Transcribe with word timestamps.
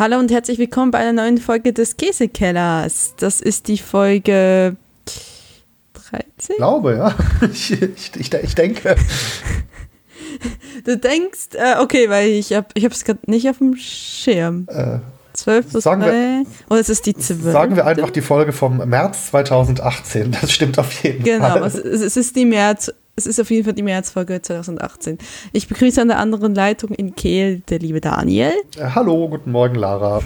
Hallo 0.00 0.18
und 0.18 0.30
herzlich 0.30 0.58
willkommen 0.58 0.90
bei 0.90 0.96
einer 0.96 1.12
neuen 1.12 1.36
Folge 1.36 1.74
des 1.74 1.98
Käsekellers. 1.98 3.12
Das 3.18 3.42
ist 3.42 3.68
die 3.68 3.76
Folge 3.76 4.74
13? 5.92 6.22
Ich 6.48 6.56
glaube, 6.56 6.96
ja. 6.96 7.14
Ich, 7.52 7.72
ich, 7.72 8.10
ich, 8.16 8.32
ich 8.32 8.54
denke. 8.54 8.96
Du 10.86 10.96
denkst, 10.96 11.48
äh, 11.52 11.82
okay, 11.82 12.08
weil 12.08 12.30
ich 12.30 12.54
habe 12.54 12.68
ich 12.72 12.82
es 12.82 13.04
gerade 13.04 13.18
nicht 13.26 13.46
auf 13.50 13.58
dem 13.58 13.76
Schirm. 13.76 14.66
Äh, 14.70 15.00
12 15.34 15.68
plus 15.68 15.84
sagen 15.84 16.00
3. 16.00 16.08
Wir, 16.08 16.46
oder 16.70 16.80
ist 16.80 16.88
es 16.88 17.02
die 17.02 17.14
12? 17.14 17.52
Sagen 17.52 17.76
wir 17.76 17.84
einfach 17.84 18.08
die 18.08 18.22
Folge 18.22 18.52
vom 18.52 18.78
März 18.78 19.26
2018. 19.26 20.34
Das 20.40 20.50
stimmt 20.50 20.78
auf 20.78 21.04
jeden 21.04 21.22
genau, 21.24 21.46
Fall. 21.46 21.54
Genau, 21.54 21.66
es, 21.66 21.74
es, 21.74 22.16
ist 22.16 22.36
die 22.36 22.46
März, 22.46 22.90
es 23.20 23.26
ist 23.26 23.38
auf 23.38 23.50
jeden 23.50 23.64
Fall 23.64 23.74
die 23.74 23.82
Märzfolge 23.82 24.40
2018. 24.40 25.18
Ich 25.52 25.68
begrüße 25.68 26.00
an 26.00 26.08
der 26.08 26.18
anderen 26.18 26.54
Leitung 26.54 26.90
in 26.90 27.14
Kehl 27.14 27.60
der 27.68 27.78
liebe 27.78 28.00
Daniel. 28.00 28.52
Äh, 28.78 28.90
hallo, 28.94 29.28
guten 29.28 29.52
Morgen, 29.52 29.74
Lara. 29.74 30.22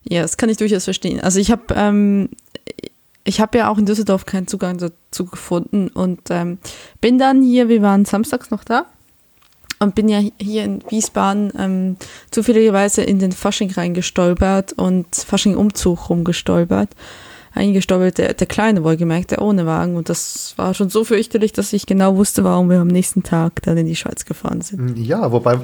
Ja, 0.09 0.23
das 0.23 0.37
kann 0.37 0.49
ich 0.49 0.57
durchaus 0.57 0.85
verstehen. 0.85 1.21
Also 1.21 1.39
ich 1.39 1.51
habe 1.51 1.75
ähm, 1.75 2.31
ich 3.25 3.39
ja 3.39 3.69
auch 3.69 3.79
in 3.79 3.85
Düsseldorf 3.85 4.25
keinen 4.25 4.47
Zugang 4.47 4.79
dazu 4.79 5.27
gefunden 5.27 5.89
und 5.89 6.21
ähm, 6.31 6.59
bin 7.01 7.19
dann 7.19 7.43
hier, 7.43 7.69
wir 7.69 7.83
waren 7.83 8.07
samstags 8.07 8.51
noch 8.51 8.65
da 8.65 8.87
und 9.81 9.95
bin 9.95 10.09
ja 10.09 10.23
hier 10.41 10.65
in 10.65 10.83
Wiesbaden 10.89 11.53
ähm, 11.59 11.97
zufälligerweise 12.31 13.03
in 13.03 13.19
den 13.19 13.33
Fasching 13.33 13.71
reingestolpert 13.71 14.73
und 14.73 15.15
Fasching-Umzug 15.15 16.09
rumgestolpert 16.09 16.89
eingestolpert, 17.55 18.19
der, 18.19 18.35
der 18.35 18.47
Kleine 18.47 18.85
wohlgemerkt, 18.85 19.31
der 19.33 19.43
ohne 19.43 19.67
Wagen. 19.67 19.97
Und 19.97 20.09
das 20.09 20.55
war 20.57 20.75
schon 20.75 20.91
so 20.91 21.05
fürchterlich, 21.05 21.53
dass 21.53 21.73
ich 21.73 21.87
genau 21.87 22.17
wusste, 22.17 22.45
warum 22.45 22.71
wir 22.71 22.81
am 22.81 22.89
nächsten 22.89 23.23
Tag 23.23 23.63
dann 23.63 23.77
in 23.77 23.87
die 23.87 23.97
Schweiz 23.97 24.25
gefahren 24.25 24.61
sind. 24.61 24.99
Ja, 24.99 25.33
wobei, 25.33 25.59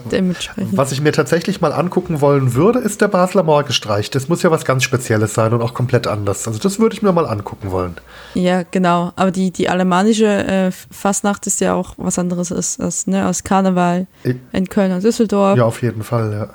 was 0.72 0.92
ich 0.92 1.00
mir 1.00 1.12
tatsächlich 1.12 1.60
mal 1.60 1.72
angucken 1.72 2.20
wollen 2.20 2.54
würde, 2.54 2.78
ist 2.78 3.00
der 3.00 3.08
Basler 3.08 3.42
Morgenstreich. 3.42 4.10
Das 4.10 4.28
muss 4.28 4.42
ja 4.42 4.50
was 4.50 4.64
ganz 4.64 4.84
Spezielles 4.84 5.34
sein 5.34 5.52
und 5.52 5.62
auch 5.62 5.74
komplett 5.74 6.06
anders. 6.06 6.46
Also 6.46 6.58
das 6.58 6.78
würde 6.78 6.94
ich 6.94 7.02
mir 7.02 7.12
mal 7.12 7.26
angucken 7.26 7.70
wollen. 7.70 7.94
Ja, 8.34 8.62
genau. 8.62 9.12
Aber 9.16 9.30
die, 9.30 9.50
die 9.50 9.68
alemannische 9.68 10.26
äh, 10.26 10.70
Fastnacht 10.90 11.46
ist 11.46 11.60
ja 11.60 11.74
auch 11.74 11.94
was 11.96 12.18
anderes 12.18 12.52
als, 12.52 12.80
als, 12.80 13.06
ne, 13.06 13.24
als 13.24 13.44
Karneval 13.44 14.06
in 14.52 14.68
Köln 14.68 14.92
und 14.92 15.04
Düsseldorf. 15.04 15.56
Ja, 15.56 15.64
auf 15.64 15.82
jeden 15.82 16.02
Fall, 16.02 16.32
ja. 16.32 16.48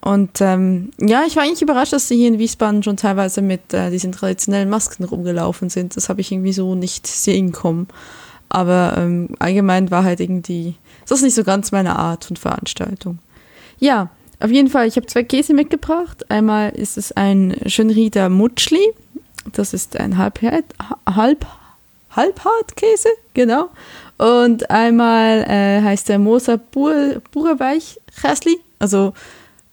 Und 0.00 0.40
ähm, 0.40 0.90
ja, 1.00 1.24
ich 1.26 1.36
war 1.36 1.42
eigentlich 1.42 1.62
überrascht, 1.62 1.92
dass 1.92 2.08
sie 2.08 2.16
hier 2.16 2.28
in 2.28 2.38
Wiesbaden 2.38 2.82
schon 2.82 2.96
teilweise 2.96 3.42
mit 3.42 3.74
äh, 3.74 3.90
diesen 3.90 4.12
traditionellen 4.12 4.70
Masken 4.70 5.04
rumgelaufen 5.04 5.70
sind. 5.70 5.96
Das 5.96 6.08
habe 6.08 6.20
ich 6.20 6.30
irgendwie 6.30 6.52
so 6.52 6.74
nicht 6.74 7.06
sehen 7.06 7.52
kommen. 7.52 7.88
Aber 8.48 8.94
ähm, 8.96 9.30
allgemein 9.38 9.90
war 9.90 10.04
halt 10.04 10.20
irgendwie, 10.20 10.76
das 11.06 11.18
ist 11.18 11.24
nicht 11.24 11.34
so 11.34 11.44
ganz 11.44 11.72
meine 11.72 11.96
Art 11.96 12.24
von 12.24 12.36
Veranstaltung. 12.36 13.18
Ja, 13.78 14.08
auf 14.40 14.50
jeden 14.50 14.68
Fall, 14.68 14.86
ich 14.86 14.96
habe 14.96 15.06
zwei 15.06 15.24
Käse 15.24 15.52
mitgebracht. 15.52 16.30
Einmal 16.30 16.70
ist 16.70 16.96
es 16.96 17.12
ein 17.12 17.56
Schönrieder 17.66 18.28
Mutschli. 18.28 18.92
Das 19.52 19.74
ist 19.74 19.98
ein 19.98 20.16
Halbhart, 20.16 20.64
halb, 21.06 21.46
Halbhartkäse, 22.10 23.08
genau. 23.34 23.70
Und 24.16 24.70
einmal 24.70 25.44
äh, 25.48 25.82
heißt 25.82 26.08
der 26.08 26.18
Moser 26.18 26.58
Bur, 26.58 27.20
Burerweich-Chäsli. 27.32 28.58
Also 28.78 29.12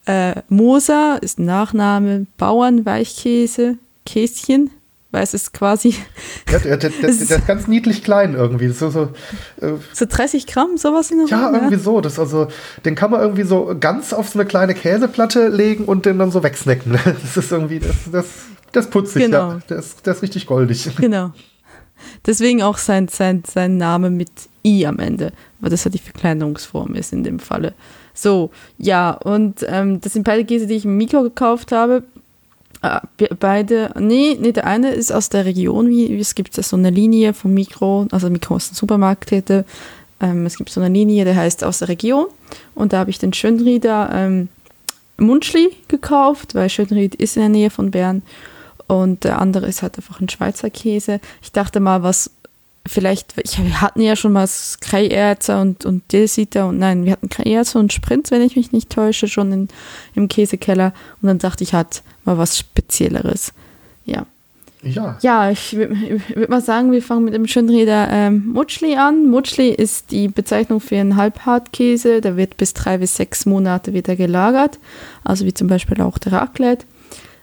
äh, 0.05 0.41
Moser 0.49 1.19
ist 1.21 1.39
ein 1.39 1.45
Nachname, 1.45 2.27
Bauernweichkäse, 2.37 3.77
Käschen, 4.05 4.69
weil 5.11 5.23
es 5.23 5.33
ist 5.33 5.53
quasi. 5.53 5.95
Ja, 6.51 6.59
der, 6.59 6.77
der, 6.77 6.91
der, 6.91 7.09
ist, 7.09 7.29
der, 7.29 7.37
ist 7.39 7.47
ganz 7.47 7.67
niedlich 7.67 8.03
klein 8.03 8.35
irgendwie. 8.35 8.69
So, 8.69 8.89
so, 8.91 9.09
äh, 9.59 9.73
so 9.93 10.05
30 10.07 10.45
Gramm, 10.45 10.77
sowas 10.77 11.09
in 11.09 11.17
der 11.17 11.27
Ja, 11.27 11.45
Runde, 11.45 11.59
irgendwie 11.59 11.79
so. 11.79 12.01
Das 12.01 12.19
also, 12.19 12.47
den 12.85 12.93
kann 12.95 13.09
man 13.09 13.21
irgendwie 13.21 13.43
so 13.43 13.75
ganz 13.79 14.13
auf 14.13 14.29
so 14.29 14.39
eine 14.39 14.47
kleine 14.47 14.75
Käseplatte 14.75 15.47
legen 15.47 15.85
und 15.85 16.05
den 16.05 16.19
dann 16.19 16.31
so 16.31 16.43
wegsnacken. 16.43 16.99
Das 17.05 17.37
ist 17.37 17.51
irgendwie, 17.51 17.79
das, 17.79 17.95
das, 18.11 18.25
das 18.71 18.89
putzig, 18.89 19.23
genau. 19.23 19.53
ja. 19.53 19.59
Der 19.69 19.77
ist, 19.77 20.05
der 20.05 20.13
ist 20.13 20.21
richtig 20.21 20.45
goldig. 20.45 20.89
Genau. 20.97 21.31
Deswegen 22.25 22.61
auch 22.61 22.77
sein, 22.77 23.07
sein, 23.07 23.43
sein 23.47 23.77
Name 23.77 24.09
mit 24.09 24.29
I 24.65 24.85
am 24.85 24.99
Ende, 24.99 25.31
weil 25.59 25.69
das 25.69 25.85
ja 25.85 25.91
die 25.91 25.97
Verkleinerungsform 25.97 26.93
ist 26.93 27.13
in 27.13 27.23
dem 27.23 27.39
Falle. 27.39 27.73
So, 28.15 28.49
ja, 28.77 29.11
und 29.11 29.63
ähm, 29.67 30.01
das 30.01 30.13
sind 30.13 30.23
beide 30.23 30.45
Käse, 30.45 30.65
die 30.65 30.75
ich 30.75 30.85
im 30.85 30.97
Mikro 30.97 31.21
gekauft 31.21 31.71
habe. 31.71 32.03
Äh, 32.81 33.01
beide, 33.39 33.91
nee, 33.99 34.37
nee, 34.39 34.53
der 34.53 34.65
eine 34.65 34.91
ist 34.91 35.11
aus 35.11 35.29
der 35.29 35.45
Region, 35.45 35.89
wie, 35.89 36.09
wie 36.09 36.19
es 36.19 36.33
gibt 36.33 36.55
so 36.55 36.75
eine 36.75 36.89
Linie 36.89 37.33
vom 37.33 37.53
Mikro, 37.53 38.07
also 38.11 38.29
Mikro 38.29 38.55
ist 38.57 38.71
ein 38.71 38.75
Supermarktkette. 38.75 39.65
Ähm, 40.21 40.45
es 40.45 40.57
gibt 40.57 40.69
so 40.69 40.79
eine 40.81 40.93
Linie, 40.93 41.25
der 41.25 41.35
heißt 41.35 41.63
aus 41.63 41.79
der 41.79 41.89
Region. 41.89 42.27
Und 42.73 42.93
da 42.93 42.99
habe 42.99 43.09
ich 43.09 43.19
den 43.19 43.33
Schönrieder 43.33 44.09
ähm, 44.13 44.47
Munschli 45.17 45.71
gekauft, 45.89 46.55
weil 46.55 46.69
Schönried 46.69 47.15
ist 47.15 47.35
in 47.35 47.41
der 47.41 47.49
Nähe 47.49 47.69
von 47.69 47.91
Bern. 47.91 48.21
Und 48.87 49.23
der 49.23 49.41
andere 49.41 49.67
ist 49.67 49.81
halt 49.81 49.97
einfach 49.97 50.21
ein 50.21 50.29
Schweizer 50.29 50.69
Käse. 50.69 51.19
Ich 51.41 51.51
dachte 51.51 51.79
mal, 51.79 52.03
was 52.03 52.31
vielleicht, 52.85 53.33
ich, 53.43 53.63
wir 53.63 53.81
hatten 53.81 54.01
ja 54.01 54.15
schon 54.15 54.33
mal 54.33 54.47
Kreierzer 54.81 55.61
und, 55.61 55.85
und 55.85 56.11
Dilsiter 56.11 56.67
und 56.67 56.79
nein, 56.79 57.05
wir 57.05 57.13
hatten 57.13 57.29
Kreierzer 57.29 57.79
und 57.79 57.93
Sprints, 57.93 58.31
wenn 58.31 58.41
ich 58.41 58.55
mich 58.55 58.71
nicht 58.71 58.89
täusche, 58.89 59.27
schon 59.27 59.51
in, 59.51 59.67
im 60.13 60.27
Käsekeller. 60.27 60.93
Und 61.21 61.27
dann 61.27 61.39
dachte 61.39 61.63
ich, 61.63 61.73
hat 61.73 62.03
mal 62.23 62.37
was 62.37 62.57
Spezielleres. 62.57 63.53
Ja. 64.05 64.25
Ja. 64.83 65.17
Ja, 65.21 65.49
ich 65.49 65.75
würde 65.75 66.21
würd 66.35 66.49
mal 66.49 66.61
sagen, 66.61 66.91
wir 66.91 67.01
fangen 67.01 67.25
mit 67.25 67.33
dem 67.33 67.47
Schönreder 67.47 68.07
ähm, 68.11 68.45
Mutschli 68.53 68.95
an. 68.95 69.25
Mutschli 69.25 69.69
ist 69.69 70.11
die 70.11 70.27
Bezeichnung 70.27 70.79
für 70.79 70.97
einen 70.97 71.15
Halbhartkäse. 71.15 72.21
Der 72.21 72.37
wird 72.37 72.57
bis 72.57 72.75
drei 72.75 72.99
bis 72.99 73.15
sechs 73.15 73.47
Monate 73.47 73.93
wieder 73.93 74.15
gelagert. 74.15 74.77
Also 75.23 75.45
wie 75.45 75.55
zum 75.55 75.67
Beispiel 75.67 76.01
auch 76.01 76.19
der 76.19 76.33
Raclette. 76.33 76.85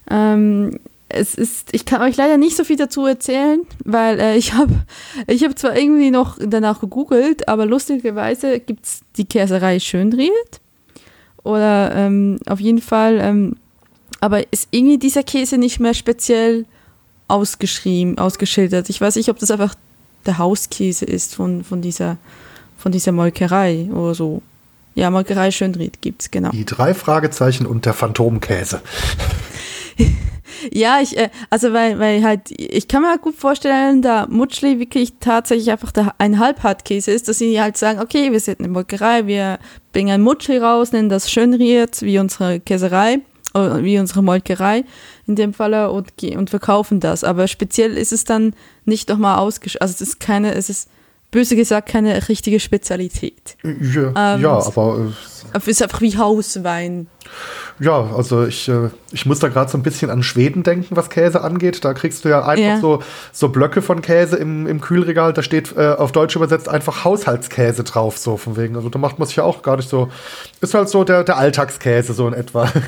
Ähm, 0.09 0.79
es 1.13 1.35
ist, 1.35 1.69
ich 1.73 1.85
kann 1.85 2.03
euch 2.03 2.17
leider 2.17 2.37
nicht 2.37 2.57
so 2.57 2.65
viel 2.65 2.77
dazu 2.77 3.07
erzählen, 3.07 3.61
weil 3.85 4.19
äh, 4.19 4.37
ich 4.37 4.55
habe 4.55 4.73
ich 5.27 5.45
hab 5.45 5.59
zwar 5.59 5.77
irgendwie 5.77 6.11
noch 6.11 6.39
danach 6.41 6.81
gegoogelt, 6.81 7.49
aber 7.49 7.67
lustigerweise 7.67 8.61
gibt 8.61 8.87
es 8.87 9.01
die 9.17 9.25
Käserei 9.25 9.79
Schönried. 9.79 10.31
Oder 11.45 11.95
ähm, 11.95 12.39
auf 12.47 12.61
jeden 12.61 12.81
Fall, 12.81 13.19
ähm, 13.21 13.57
aber 14.21 14.53
ist 14.53 14.69
irgendwie 14.71 14.99
dieser 14.99 15.23
Käse 15.23 15.59
nicht 15.59 15.81
mehr 15.81 15.95
speziell 15.95 16.67
ausgeschrieben, 17.29 18.19
ausgeschildert. 18.19 18.89
Ich 18.91 19.01
weiß 19.01 19.17
nicht, 19.17 19.29
ob 19.29 19.39
das 19.39 19.51
einfach 19.51 19.75
der 20.27 20.39
Hauskäse 20.39 21.05
ist 21.05 21.35
von, 21.35 21.65
von, 21.65 21.83
dieser, 21.83 22.17
von 22.79 22.93
dieser 22.93 23.13
Molkerei 23.13 23.89
oder 23.93 24.15
so. 24.15 24.43
Ja, 24.95 25.11
Molkerei 25.11 25.51
Schönried 25.51 26.01
gibt 26.01 26.23
es, 26.23 26.31
genau. 26.31 26.51
Die 26.51 26.67
drei 26.67 26.95
Fragezeichen 26.95 27.67
und 27.67 27.87
der 27.87 27.95
Phantomkäse. 27.95 28.83
Ja, 30.73 31.01
ich, 31.01 31.17
äh, 31.17 31.31
also 31.51 31.73
weil, 31.73 31.99
weil 31.99 32.23
halt, 32.23 32.51
ich 32.51 32.89
kann 32.89 33.03
mir 33.03 33.11
halt 33.11 33.23
gut 33.23 33.35
vorstellen, 33.35 34.03
da 34.03 34.27
Mutschli 34.29 34.79
wirklich 34.79 35.15
tatsächlich 35.21 35.71
einfach 35.71 35.93
der, 35.93 36.15
ein 36.19 36.39
Halbhartkäse 36.39 37.11
ist, 37.11 37.29
dass 37.29 37.39
sie 37.39 37.61
halt 37.61 37.77
sagen, 37.77 38.01
okay, 38.01 38.33
wir 38.33 38.41
sind 38.41 38.61
eine 38.61 38.69
Molkerei, 38.69 39.27
wir 39.27 39.59
bringen 39.93 40.11
ein 40.11 40.23
Mutschli 40.23 40.59
raus, 40.59 40.93
nennen 40.93 41.09
das 41.09 41.31
Schönriert, 41.31 42.03
wie 42.03 42.19
unsere 42.19 42.61
Käserei, 42.61 43.21
äh, 43.55 43.83
wie 43.83 43.99
unsere 43.99 44.23
Molkerei 44.23 44.85
in 45.27 45.37
dem 45.37 45.55
Falle 45.55 45.91
und, 45.91 46.13
und 46.23 46.51
verkaufen 46.51 47.01
das. 47.01 47.25
Aber 47.25 47.49
speziell 47.49 47.97
ist 47.97 48.13
es 48.13 48.25
dann 48.25 48.55
nicht 48.85 49.09
nochmal 49.09 49.39
ausgeschrieben, 49.39 49.83
also 49.83 49.93
es 49.93 50.01
ist 50.01 50.21
keine, 50.21 50.55
es 50.55 50.71
ist 50.71 50.89
böse 51.33 51.57
gesagt 51.57 51.89
keine 51.89 52.29
richtige 52.29 52.61
Spezialität. 52.61 53.57
Ja, 53.65 54.35
ähm, 54.35 54.43
ja 54.43 54.65
aber. 54.65 55.13
Äh, 55.53 55.59
es 55.59 55.69
ist 55.69 55.83
einfach 55.83 56.01
wie 56.01 56.17
Hauswein. 56.17 57.07
Ja, 57.79 58.11
also 58.15 58.45
ich, 58.47 58.69
äh, 58.69 58.91
ich 59.13 59.27
muss 59.27 59.39
da 59.39 59.49
gerade 59.49 59.71
so 59.71 59.79
ein 59.79 59.83
bisschen 59.83 60.11
an 60.11 60.23
Schweden 60.23 60.63
denken, 60.63 60.97
was 60.97 61.11
Käse 61.11 61.41
angeht. 61.41 61.85
Da 61.85 61.95
kriegst 61.95 62.25
du 62.25 62.29
ja 62.29 62.45
einfach 62.45 62.65
ja. 62.65 62.81
So, 62.81 63.03
so 63.33 63.49
Blöcke 63.49 63.83
von 63.83 64.03
Käse 64.03 64.37
im, 64.37 64.67
im 64.67 64.81
Kühlregal. 64.81 65.33
Da 65.33 65.43
steht 65.43 65.77
äh, 65.77 65.89
auf 65.89 66.13
Deutsch 66.13 66.37
übersetzt 66.37 66.69
einfach 66.69 67.05
Haushaltskäse 67.05 67.85
drauf, 67.85 68.19
so 68.19 68.37
von 68.37 68.57
wegen. 68.57 68.77
Also 68.77 68.89
da 68.89 68.99
macht 68.99 69.19
man 69.19 69.27
sich 69.27 69.37
ja 69.37 69.45
auch 69.45 69.63
gar 69.63 69.77
nicht 69.77 69.89
so. 69.89 70.11
Ist 70.61 70.75
halt 70.75 70.89
so 70.89 71.05
der, 71.05 71.25
der 71.25 71.37
Alltagskäse, 71.39 72.13
so 72.13 72.29
in 72.29 72.35
etwa. 72.35 72.71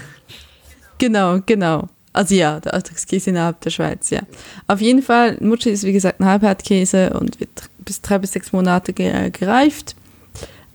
Genau, 0.98 1.40
genau. 1.44 1.88
Also 2.12 2.36
ja, 2.36 2.60
der 2.60 2.72
Alltagskäse 2.74 3.30
innerhalb 3.30 3.60
der 3.62 3.70
Schweiz, 3.70 4.10
ja. 4.10 4.20
Auf 4.68 4.80
jeden 4.80 5.02
Fall, 5.02 5.36
Mutschi 5.40 5.70
ist 5.70 5.82
wie 5.82 5.92
gesagt 5.92 6.20
ein 6.20 6.26
Halbhartkäse 6.26 7.10
und 7.18 7.40
wird 7.40 7.68
bis 7.78 8.00
drei 8.00 8.18
bis 8.18 8.32
sechs 8.32 8.52
Monate 8.52 8.92
gereift. 8.92 9.96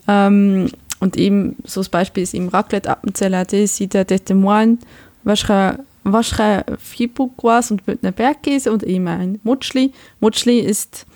Ähm, 0.06 0.70
und 1.00 1.16
eben, 1.16 1.56
so 1.64 1.80
das 1.80 1.88
Beispiel 1.88 2.22
ist 2.22 2.34
im 2.34 2.48
Raclette 2.48 2.88
Appenzeller, 2.88 3.46
sieht 3.66 3.94
der 3.94 4.04
de 4.04 4.36
Moine, 4.36 4.78
waschre 5.24 6.64
Fibouquoise 6.78 7.74
und 7.74 7.86
Bündner 7.86 8.12
Bergkäse 8.12 8.70
und 8.70 8.82
eben 8.82 9.08
ein 9.08 9.40
Mutschli. 9.42 9.92
Mutschli 10.20 10.60
ist, 10.60 11.06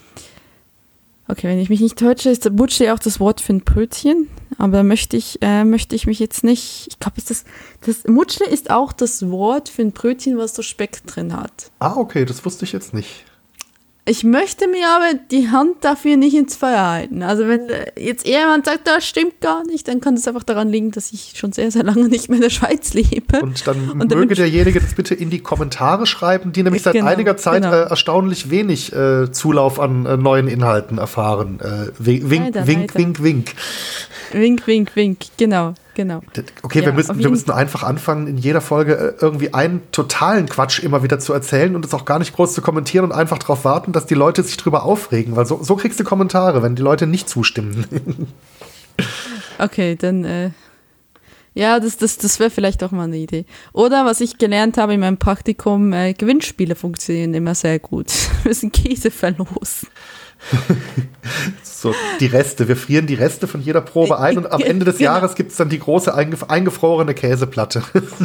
okay, 1.28 1.48
wenn 1.48 1.58
ich 1.58 1.68
mich 1.68 1.80
nicht 1.80 1.98
täusche, 1.98 2.30
ist 2.30 2.50
Mutschli 2.50 2.90
auch 2.90 2.98
das 2.98 3.20
Wort 3.20 3.40
für 3.40 3.52
ein 3.52 3.60
Brötchen. 3.60 4.28
Aber 4.56 4.84
möchte 4.84 5.16
ich, 5.16 5.38
äh, 5.42 5.64
möchte 5.64 5.96
ich 5.96 6.06
mich 6.06 6.18
jetzt 6.18 6.44
nicht, 6.44 6.86
ich 6.88 6.98
glaube, 7.00 7.20
das, 7.26 7.44
das 7.84 8.04
Mutschli 8.06 8.46
ist 8.46 8.70
auch 8.70 8.92
das 8.92 9.28
Wort 9.28 9.68
für 9.68 9.82
ein 9.82 9.92
Brötchen, 9.92 10.38
was 10.38 10.54
so 10.54 10.62
Speck 10.62 11.04
drin 11.06 11.36
hat. 11.36 11.70
Ah, 11.80 11.96
okay, 11.96 12.24
das 12.24 12.44
wusste 12.44 12.64
ich 12.64 12.72
jetzt 12.72 12.94
nicht. 12.94 13.24
Ich 14.06 14.22
möchte 14.22 14.68
mir 14.68 14.86
aber 14.86 15.18
die 15.30 15.48
Hand 15.48 15.76
dafür 15.80 16.18
nicht 16.18 16.34
ins 16.34 16.56
Feuer 16.56 16.86
halten. 16.86 17.22
Also 17.22 17.48
wenn 17.48 17.68
jetzt 17.96 18.26
jemand 18.26 18.66
sagt, 18.66 18.86
das 18.86 19.06
stimmt 19.06 19.40
gar 19.40 19.64
nicht, 19.64 19.88
dann 19.88 20.02
kann 20.02 20.12
es 20.14 20.28
einfach 20.28 20.42
daran 20.42 20.68
liegen, 20.68 20.90
dass 20.90 21.10
ich 21.12 21.32
schon 21.36 21.52
sehr, 21.52 21.70
sehr 21.70 21.84
lange 21.84 22.08
nicht 22.08 22.28
mehr 22.28 22.36
in 22.36 22.42
der 22.42 22.50
Schweiz 22.50 22.92
lebe. 22.92 23.40
Und 23.40 23.66
dann 23.66 23.92
und 23.92 24.14
möge 24.14 24.34
derjenige 24.34 24.78
das 24.78 24.92
bitte 24.92 25.14
in 25.14 25.30
die 25.30 25.38
Kommentare 25.38 26.04
schreiben, 26.04 26.52
die 26.52 26.62
nämlich 26.62 26.82
seit 26.82 26.92
genau, 26.92 27.06
einiger 27.06 27.38
Zeit 27.38 27.62
genau. 27.62 27.74
äh, 27.74 27.88
erstaunlich 27.88 28.50
wenig 28.50 28.92
äh, 28.92 29.32
Zulauf 29.32 29.80
an 29.80 30.04
äh, 30.04 30.18
neuen 30.18 30.48
Inhalten 30.48 30.98
erfahren. 30.98 31.60
Äh, 31.60 31.90
wink, 31.98 32.28
wink, 32.28 32.66
wink, 32.66 32.94
wink, 32.94 33.22
wink. 33.22 33.52
Wink, 34.32 34.66
wink, 34.66 34.96
wink, 34.96 35.18
genau. 35.38 35.74
Genau. 35.94 36.20
Okay, 36.62 36.80
ja, 36.80 36.86
wir, 36.86 36.92
müssen, 36.92 37.18
wir 37.18 37.30
müssen 37.30 37.50
einfach 37.50 37.82
anfangen, 37.82 38.26
in 38.26 38.36
jeder 38.36 38.60
Folge 38.60 38.94
äh, 38.94 39.14
irgendwie 39.20 39.54
einen 39.54 39.82
totalen 39.92 40.48
Quatsch 40.48 40.80
immer 40.80 41.02
wieder 41.02 41.18
zu 41.18 41.32
erzählen 41.32 41.74
und 41.76 41.84
es 41.84 41.94
auch 41.94 42.04
gar 42.04 42.18
nicht 42.18 42.34
groß 42.34 42.54
zu 42.54 42.62
kommentieren 42.62 43.04
und 43.04 43.12
einfach 43.12 43.38
darauf 43.38 43.64
warten, 43.64 43.92
dass 43.92 44.06
die 44.06 44.14
Leute 44.14 44.42
sich 44.42 44.56
drüber 44.56 44.84
aufregen, 44.84 45.36
weil 45.36 45.46
so, 45.46 45.62
so 45.62 45.76
kriegst 45.76 46.00
du 46.00 46.04
Kommentare, 46.04 46.62
wenn 46.62 46.74
die 46.74 46.82
Leute 46.82 47.06
nicht 47.06 47.28
zustimmen. 47.28 47.86
okay, 49.58 49.96
dann 49.96 50.24
äh, 50.24 50.50
ja, 51.54 51.78
das, 51.78 51.96
das, 51.96 52.18
das 52.18 52.40
wäre 52.40 52.50
vielleicht 52.50 52.82
auch 52.82 52.90
mal 52.90 53.04
eine 53.04 53.16
Idee. 53.16 53.44
Oder 53.72 54.04
was 54.04 54.20
ich 54.20 54.38
gelernt 54.38 54.76
habe 54.76 54.94
in 54.94 55.00
meinem 55.00 55.18
Praktikum, 55.18 55.92
äh, 55.92 56.12
Gewinnspiele 56.12 56.74
funktionieren 56.74 57.32
immer 57.32 57.54
sehr 57.54 57.78
gut. 57.78 58.08
Wir 58.42 58.50
müssen 58.50 58.72
Käse 58.72 59.12
verlosen. 59.12 59.88
so 61.62 61.94
die 62.20 62.26
Reste. 62.26 62.68
Wir 62.68 62.76
frieren 62.76 63.06
die 63.06 63.14
Reste 63.14 63.46
von 63.46 63.60
jeder 63.60 63.80
Probe 63.80 64.18
ein 64.18 64.38
und 64.38 64.50
am 64.50 64.60
Ende 64.62 64.84
des 64.84 64.98
genau. 64.98 65.12
Jahres 65.12 65.34
gibt 65.34 65.50
es 65.50 65.56
dann 65.56 65.68
die 65.68 65.78
große 65.78 66.14
eingefrorene 66.14 67.14
Käseplatte. 67.14 67.82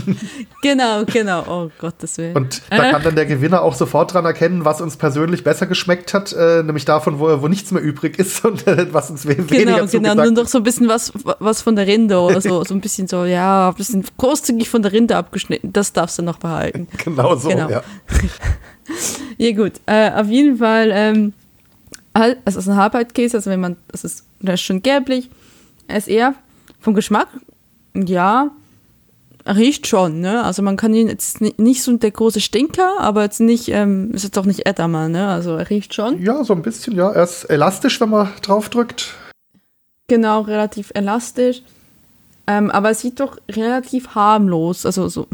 genau, 0.62 1.04
genau. 1.06 1.44
Oh 1.48 1.71
Gottes 1.80 2.18
Willen. 2.18 2.36
Und 2.36 2.62
da 2.69 2.92
kann 2.92 3.04
dann 3.04 3.16
der 3.16 3.25
Gewinner 3.25 3.62
auch 3.62 3.75
sofort 3.75 4.13
dran 4.13 4.25
erkennen, 4.25 4.66
was 4.66 4.81
uns 4.81 4.98
persönlich 4.98 5.44
besser 5.44 5.66
geschmeckt 5.66 6.13
hat, 6.13 6.33
äh, 6.33 6.63
nämlich 6.63 6.86
davon, 6.86 7.19
wo, 7.19 7.42
wo 7.42 7.48
nichts 7.48 7.71
mehr 7.71 7.81
übrig 7.81 8.18
ist 8.19 8.45
und 8.45 8.68
äh, 8.68 8.88
was 8.94 9.10
uns 9.10 9.27
we 9.27 9.36
genau, 9.36 9.50
weniger 9.50 9.88
Genau, 9.88 10.10
genau. 10.10 10.24
Nur 10.24 10.31
noch 10.31 10.48
so 10.48 10.60
ein 10.60 10.63
bisschen 10.63 10.88
was, 10.88 11.12
was 11.39 11.62
von 11.62 11.75
der 11.75 11.88
Rinde 11.88 12.19
oder 12.19 12.42
so, 12.42 12.63
so 12.63 12.74
ein 12.74 12.81
bisschen 12.81 13.07
so, 13.07 13.25
ja, 13.25 13.69
ein 13.69 13.75
bisschen 13.75 14.06
großzügig 14.18 14.69
von 14.69 14.81
der 14.81 14.92
Rinde 14.92 15.15
abgeschnitten. 15.15 15.74
Das 15.74 15.94
darfst 15.94 16.18
du 16.18 16.24
noch 16.24 16.39
behalten. 16.39 16.88
Genau 17.04 17.36
so, 17.36 17.50
genau. 17.50 17.69
ja. 17.69 17.83
ja, 19.38 19.51
gut. 19.56 19.74
Äh, 19.86 20.12
auf 20.12 20.27
jeden 20.27 20.57
Fall. 20.57 20.92
Ähm, 20.94 21.33
es 22.13 22.56
ist 22.56 22.67
ein 22.67 22.75
Halbhartkäse, 22.75 23.38
also 23.38 23.50
wenn 23.50 23.59
man, 23.59 23.77
es 23.91 24.03
ist, 24.03 24.25
der 24.39 24.56
ist 24.56 24.61
schon 24.61 24.81
gelblich. 24.81 25.29
Er 25.88 25.97
ist 25.97 26.07
eher 26.07 26.35
vom 26.79 26.94
Geschmack, 26.94 27.27
ja, 27.94 28.51
riecht 29.45 29.88
schon, 29.88 30.21
ne? 30.21 30.44
Also 30.44 30.61
man 30.61 30.77
kann 30.77 30.94
ihn 30.94 31.07
jetzt 31.07 31.41
nicht 31.41 31.81
so 31.81 31.95
der 31.95 32.11
große 32.11 32.41
Stinker, 32.41 33.00
aber 33.00 33.23
jetzt 33.23 33.39
nicht, 33.39 33.69
ähm, 33.69 34.11
ist 34.13 34.23
jetzt 34.23 34.38
auch 34.38 34.45
nicht 34.45 34.67
Edamer, 34.67 35.09
ne? 35.09 35.27
Also 35.27 35.56
er 35.56 35.69
riecht 35.69 35.94
schon. 35.94 36.21
Ja, 36.21 36.44
so 36.44 36.53
ein 36.53 36.61
bisschen, 36.61 36.95
ja. 36.95 37.09
Er 37.11 37.23
ist 37.23 37.45
elastisch, 37.45 38.00
wenn 38.01 38.09
man 38.09 38.29
drauf 38.41 38.69
drückt. 38.69 39.15
Genau, 40.07 40.41
relativ 40.41 40.91
elastisch. 40.94 41.62
Ähm, 42.47 42.71
aber 42.71 42.89
er 42.89 42.95
sieht 42.95 43.19
doch 43.19 43.38
relativ 43.50 44.15
harmlos, 44.15 44.85
also 44.85 45.07
so 45.07 45.27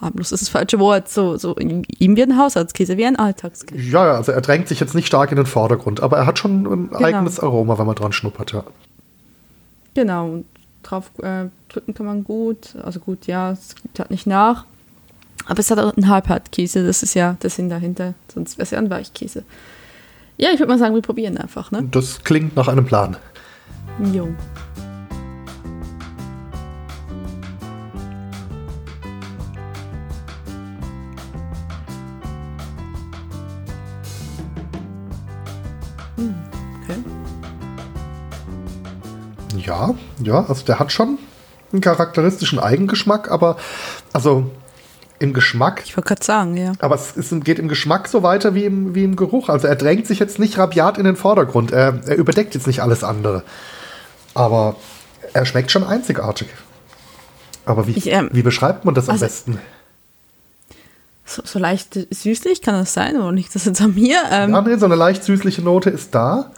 harmlos 0.00 0.32
ist 0.32 0.42
das 0.42 0.48
falsche 0.48 0.78
Wort, 0.78 1.08
so, 1.08 1.36
so 1.36 1.56
ihm 1.56 1.84
wie 1.88 2.22
ein 2.22 2.38
Haushaltskäse, 2.38 2.96
wie 2.96 3.06
ein 3.06 3.16
Alltagskäse. 3.16 3.80
Ja, 3.80 4.14
also 4.14 4.32
er 4.32 4.40
drängt 4.40 4.68
sich 4.68 4.80
jetzt 4.80 4.94
nicht 4.94 5.06
stark 5.06 5.30
in 5.30 5.36
den 5.36 5.46
Vordergrund, 5.46 6.00
aber 6.00 6.18
er 6.18 6.26
hat 6.26 6.38
schon 6.38 6.66
ein 6.66 6.88
genau. 6.88 7.04
eigenes 7.04 7.40
Aroma, 7.40 7.78
wenn 7.78 7.86
man 7.86 7.94
dran 7.94 8.12
schnuppert, 8.12 8.52
ja. 8.52 8.64
Genau, 9.94 10.26
und 10.26 10.44
drauf 10.82 11.10
äh, 11.22 11.46
drücken 11.68 11.94
kann 11.94 12.06
man 12.06 12.24
gut, 12.24 12.76
also 12.82 13.00
gut, 13.00 13.26
ja, 13.26 13.52
es 13.52 13.74
gibt 13.82 13.98
halt 13.98 14.10
nicht 14.10 14.26
nach. 14.26 14.64
Aber 15.46 15.60
es 15.60 15.70
hat 15.70 15.78
auch 15.78 15.96
einen 15.96 16.08
Halbhartkäse, 16.08 16.86
das 16.86 17.02
ist 17.02 17.14
ja 17.14 17.36
der 17.42 17.50
Sinn 17.50 17.68
dahinter, 17.68 18.14
sonst 18.32 18.58
wäre 18.58 18.64
es 18.64 18.70
ja 18.70 18.78
ein 18.78 18.90
Weichkäse. 18.90 19.44
Ja, 20.36 20.50
ich 20.52 20.60
würde 20.60 20.70
mal 20.70 20.78
sagen, 20.78 20.94
wir 20.94 21.02
probieren 21.02 21.36
einfach, 21.36 21.70
ne? 21.70 21.88
Das 21.90 22.22
klingt 22.22 22.54
nach 22.54 22.68
einem 22.68 22.84
Plan. 22.84 23.16
Jo. 24.12 24.28
Ja, 39.56 39.94
ja, 40.22 40.44
also 40.46 40.64
der 40.64 40.78
hat 40.78 40.92
schon 40.92 41.18
einen 41.72 41.80
charakteristischen 41.80 42.58
Eigengeschmack, 42.58 43.30
aber 43.30 43.56
also 44.12 44.50
im 45.18 45.32
Geschmack. 45.32 45.82
Ich 45.84 45.96
wollte 45.96 46.08
gerade 46.08 46.24
sagen, 46.24 46.56
ja. 46.56 46.72
Aber 46.78 46.94
es 46.94 47.12
ist, 47.12 47.44
geht 47.44 47.58
im 47.58 47.68
Geschmack 47.68 48.08
so 48.08 48.22
weiter 48.22 48.54
wie 48.54 48.64
im, 48.64 48.94
wie 48.94 49.04
im 49.04 49.16
Geruch. 49.16 49.48
Also 49.48 49.66
er 49.66 49.76
drängt 49.76 50.06
sich 50.06 50.18
jetzt 50.18 50.38
nicht 50.38 50.58
rabiat 50.58 50.96
in 50.96 51.04
den 51.04 51.16
Vordergrund. 51.16 51.72
Er, 51.72 52.00
er 52.06 52.16
überdeckt 52.16 52.54
jetzt 52.54 52.66
nicht 52.66 52.82
alles 52.82 53.02
andere. 53.04 53.42
Aber 54.34 54.76
er 55.32 55.44
schmeckt 55.44 55.70
schon 55.70 55.84
einzigartig. 55.84 56.48
Aber 57.64 57.86
wie, 57.86 57.92
ich, 57.92 58.06
ähm, 58.10 58.30
wie 58.32 58.42
beschreibt 58.42 58.84
man 58.84 58.94
das 58.94 59.08
am 59.08 59.14
also, 59.14 59.26
besten? 59.26 59.58
So, 61.28 61.42
so, 61.44 61.58
leicht 61.58 61.98
süßlich 62.10 62.62
kann 62.62 62.74
das 62.74 62.94
sein, 62.94 63.16
oder 63.16 63.32
nicht 63.32 63.54
das 63.54 63.66
jetzt 63.66 63.82
an 63.82 63.94
mir? 63.94 64.16
Ähm, 64.30 64.52
ja, 64.52 64.62
nee, 64.62 64.76
so 64.76 64.86
eine 64.86 64.94
leicht 64.94 65.22
süßliche 65.22 65.60
Note 65.60 65.90
ist 65.90 66.14
da. 66.14 66.52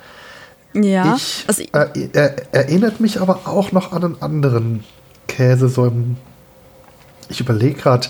Ja. 0.74 1.16
Ich, 1.16 1.44
also, 1.48 1.62
äh, 1.62 2.08
er, 2.12 2.54
erinnert 2.54 3.00
mich 3.00 3.20
aber 3.20 3.40
auch 3.46 3.72
noch 3.72 3.90
an 3.90 4.04
einen 4.04 4.22
anderen 4.22 4.84
Käse, 5.26 5.68
so 5.68 5.86
im. 5.86 6.16
Ich 7.28 7.40
überlege 7.40 7.74
gerade, 7.80 8.06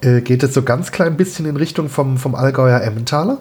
äh, 0.00 0.22
geht 0.22 0.42
es 0.42 0.54
so 0.54 0.62
ganz 0.62 0.90
klein 0.90 1.18
bisschen 1.18 1.44
in 1.44 1.56
Richtung 1.56 1.90
vom, 1.90 2.16
vom 2.16 2.34
Allgäuer 2.34 2.80
Emmentaler? 2.80 3.38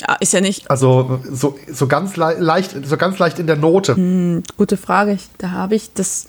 Ja, 0.00 0.16
ist 0.20 0.32
ja 0.32 0.40
nicht. 0.40 0.70
Also 0.70 1.20
so, 1.30 1.58
so, 1.70 1.86
ganz 1.86 2.16
le 2.16 2.36
leicht, 2.38 2.74
so 2.86 2.96
ganz 2.96 3.18
leicht 3.18 3.38
in 3.38 3.46
der 3.46 3.56
Note. 3.56 3.94
Hm, 3.94 4.42
gute 4.56 4.78
Frage. 4.78 5.18
Da 5.36 5.50
habe 5.50 5.74
ich 5.74 5.92
das. 5.92 6.28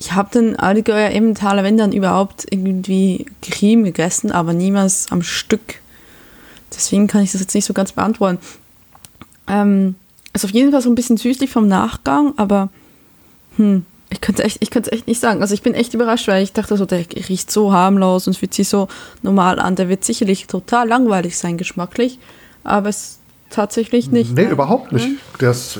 Ich 0.00 0.12
habe 0.12 0.30
den 0.32 0.56
Allgäuer 0.56 1.10
Emmentaler, 1.10 1.62
wenn 1.62 1.76
dann 1.76 1.92
überhaupt, 1.92 2.46
irgendwie 2.50 3.26
Creme 3.42 3.84
gegessen, 3.84 4.32
aber 4.32 4.54
niemals 4.54 5.06
am 5.10 5.22
Stück. 5.22 5.76
Deswegen 6.74 7.06
kann 7.06 7.22
ich 7.22 7.32
das 7.32 7.42
jetzt 7.42 7.54
nicht 7.54 7.66
so 7.66 7.74
ganz 7.74 7.92
beantworten. 7.92 8.38
Ähm, 9.46 9.94
ist 10.32 10.44
auf 10.44 10.52
jeden 10.52 10.72
Fall 10.72 10.80
so 10.80 10.88
ein 10.88 10.94
bisschen 10.94 11.18
süßlich 11.18 11.50
vom 11.50 11.68
Nachgang, 11.68 12.32
aber 12.38 12.70
hm, 13.56 13.84
ich 14.08 14.20
könnte 14.22 14.42
echt, 14.42 14.58
ich 14.60 14.70
könnte 14.70 14.90
echt 14.90 15.06
nicht 15.06 15.20
sagen. 15.20 15.42
Also 15.42 15.52
ich 15.52 15.62
bin 15.62 15.74
echt 15.74 15.92
überrascht, 15.92 16.28
weil 16.28 16.42
ich 16.42 16.52
dachte 16.54 16.76
so, 16.78 16.86
der 16.86 17.04
riecht 17.28 17.50
so 17.50 17.72
harmlos 17.72 18.26
und 18.26 18.36
fühlt 18.36 18.54
sich 18.54 18.68
so 18.68 18.88
normal 19.22 19.58
an. 19.58 19.76
Der 19.76 19.88
wird 19.90 20.04
sicherlich 20.04 20.46
total 20.46 20.88
langweilig 20.88 21.36
sein, 21.36 21.58
geschmacklich, 21.58 22.18
aber 22.64 22.88
es 22.88 23.18
tatsächlich 23.50 24.10
nicht. 24.10 24.34
Nee, 24.34 24.44
ne? 24.44 24.50
überhaupt 24.50 24.92
nicht. 24.92 25.08
Der 25.40 25.50
ist, 25.50 25.78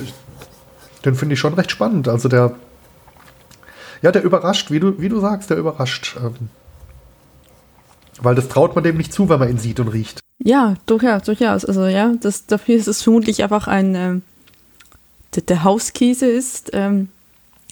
den 1.05 1.15
finde 1.15 1.33
ich 1.33 1.39
schon 1.39 1.55
recht 1.55 1.71
spannend. 1.71 2.07
Also 2.07 2.29
der, 2.29 2.55
ja, 4.01 4.11
der 4.11 4.23
überrascht, 4.23 4.71
wie 4.71 4.79
du, 4.79 4.99
wie 4.99 5.09
du 5.09 5.19
sagst, 5.19 5.49
der 5.49 5.57
überrascht. 5.57 6.15
Ähm. 6.17 6.49
Weil 8.21 8.35
das 8.35 8.47
traut 8.47 8.75
man 8.75 8.83
dem 8.83 8.97
nicht 8.97 9.13
zu, 9.13 9.29
wenn 9.29 9.39
man 9.39 9.49
ihn 9.49 9.57
sieht 9.57 9.79
und 9.79 9.89
riecht. 9.89 10.19
Ja, 10.43 10.75
durchaus, 10.85 11.23
durchaus. 11.23 11.65
Also 11.65 11.85
ja, 11.85 12.13
das, 12.19 12.47
dafür 12.47 12.75
ist 12.75 12.87
es 12.87 13.01
vermutlich 13.01 13.43
einfach 13.43 13.67
ein, 13.67 13.95
ähm, 13.95 14.21
der, 15.35 15.43
der 15.43 15.63
Hauskäse 15.63 16.25
ist, 16.25 16.71
ähm, 16.73 17.09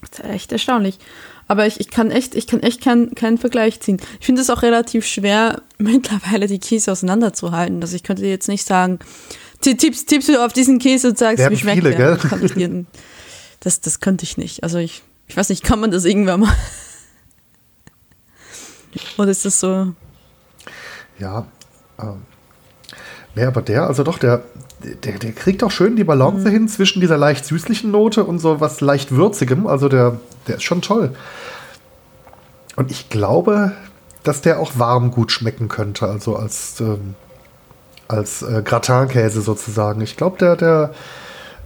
ist 0.03 0.23
echt 0.23 0.51
erstaunlich. 0.51 0.99
Aber 1.47 1.65
ich, 1.65 1.79
ich 1.79 1.89
kann 1.89 2.11
echt, 2.11 2.35
ich 2.35 2.45
kann 2.45 2.61
echt 2.61 2.79
keinen 2.79 3.15
keinen 3.15 3.39
Vergleich 3.39 3.79
ziehen. 3.79 3.99
Ich 4.19 4.25
finde 4.27 4.43
es 4.43 4.51
auch 4.51 4.61
relativ 4.61 5.05
schwer, 5.05 5.63
mittlerweile 5.79 6.45
die 6.47 6.59
Käse 6.59 6.91
auseinanderzuhalten. 6.91 7.81
Also 7.81 7.95
ich 7.95 8.03
könnte 8.03 8.25
jetzt 8.25 8.47
nicht 8.47 8.65
sagen, 8.65 8.99
tippst, 9.61 10.07
tippst 10.07 10.29
du 10.29 10.45
auf 10.45 10.53
diesen 10.53 10.77
Käse 10.77 11.09
und 11.09 11.17
sagst, 11.17 11.49
wie 11.49 11.57
schmeckt 11.57 11.83
viele, 11.83 11.95
der. 11.95 12.17
gell? 12.55 12.85
Das, 13.61 13.81
das 13.81 13.99
könnte 13.99 14.23
ich 14.23 14.37
nicht. 14.37 14.63
Also 14.63 14.77
ich, 14.77 15.03
ich 15.29 15.37
weiß 15.37 15.49
nicht, 15.49 15.63
kann 15.63 15.79
man 15.79 15.91
das 15.91 16.03
irgendwann 16.03 16.41
mal? 16.41 16.53
Oder 19.17 19.29
ist 19.29 19.45
das 19.45 19.59
so? 19.59 19.93
Ja. 21.19 21.45
Ähm. 21.99 22.21
Nee, 23.35 23.43
aber 23.43 23.61
der, 23.61 23.83
also 23.87 24.03
doch, 24.03 24.17
der, 24.17 24.41
der, 25.03 25.19
der 25.19 25.31
kriegt 25.31 25.63
auch 25.63 25.71
schön 25.71 25.95
die 25.95 26.03
Balance 26.03 26.47
Mhm. 26.47 26.51
hin 26.51 26.67
zwischen 26.67 26.99
dieser 26.99 27.17
leicht 27.17 27.45
süßlichen 27.45 27.91
Note 27.91 28.23
und 28.23 28.39
so 28.39 28.59
was 28.59 28.81
leicht 28.81 29.11
würzigem. 29.11 29.67
Also 29.67 29.87
der, 29.87 30.19
der 30.47 30.55
ist 30.55 30.63
schon 30.63 30.81
toll. 30.81 31.15
Und 32.75 32.91
ich 32.91 33.09
glaube, 33.09 33.73
dass 34.23 34.41
der 34.41 34.59
auch 34.59 34.71
warm 34.77 35.11
gut 35.11 35.31
schmecken 35.31 35.67
könnte, 35.67 36.07
also 36.07 36.35
als, 36.35 36.79
ähm, 36.81 37.15
als 38.07 38.41
äh, 38.41 38.63
Gratinkäse 38.63 39.41
sozusagen. 39.41 40.01
Ich 40.01 40.17
glaube, 40.17 40.37
der, 40.37 40.55
der, 40.55 40.93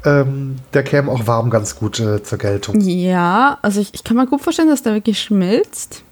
ähm, 0.05 0.57
der 0.74 0.83
käme 0.83 1.12
auch 1.12 1.27
warm 1.27 1.50
ganz 1.50 1.75
gut 1.75 2.00
äh, 2.00 2.22
zur 2.24 2.38
Geltung. 2.38 2.79
Ja, 2.81 3.57
also 3.62 3.79
ich, 3.81 3.93
ich 3.93 4.03
kann 4.03 4.17
mir 4.17 4.27
gut 4.27 4.41
vorstellen, 4.41 4.69
dass 4.69 4.83
der 4.83 4.93
wirklich 4.93 5.22
schmilzt. 5.22 6.03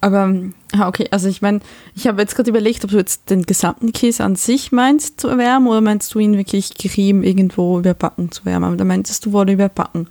Aber, 0.00 0.32
ah, 0.74 0.86
okay, 0.86 1.08
also 1.10 1.28
ich 1.28 1.42
meine, 1.42 1.58
ich 1.96 2.06
habe 2.06 2.20
jetzt 2.22 2.36
gerade 2.36 2.48
überlegt, 2.50 2.84
ob 2.84 2.90
du 2.90 2.98
jetzt 2.98 3.30
den 3.30 3.42
gesamten 3.42 3.92
Käse 3.92 4.22
an 4.22 4.36
sich 4.36 4.70
meinst 4.70 5.20
zu 5.20 5.26
erwärmen 5.28 5.66
oder 5.66 5.80
meinst 5.80 6.14
du 6.14 6.20
ihn 6.20 6.36
wirklich 6.36 6.74
gerieben 6.74 7.24
irgendwo 7.24 7.80
überbacken 7.80 8.30
zu 8.30 8.44
wärmen? 8.44 8.64
Aber 8.64 8.76
da 8.76 8.84
meintest 8.84 9.26
du 9.26 9.32
wohl 9.32 9.50
überbacken. 9.50 10.08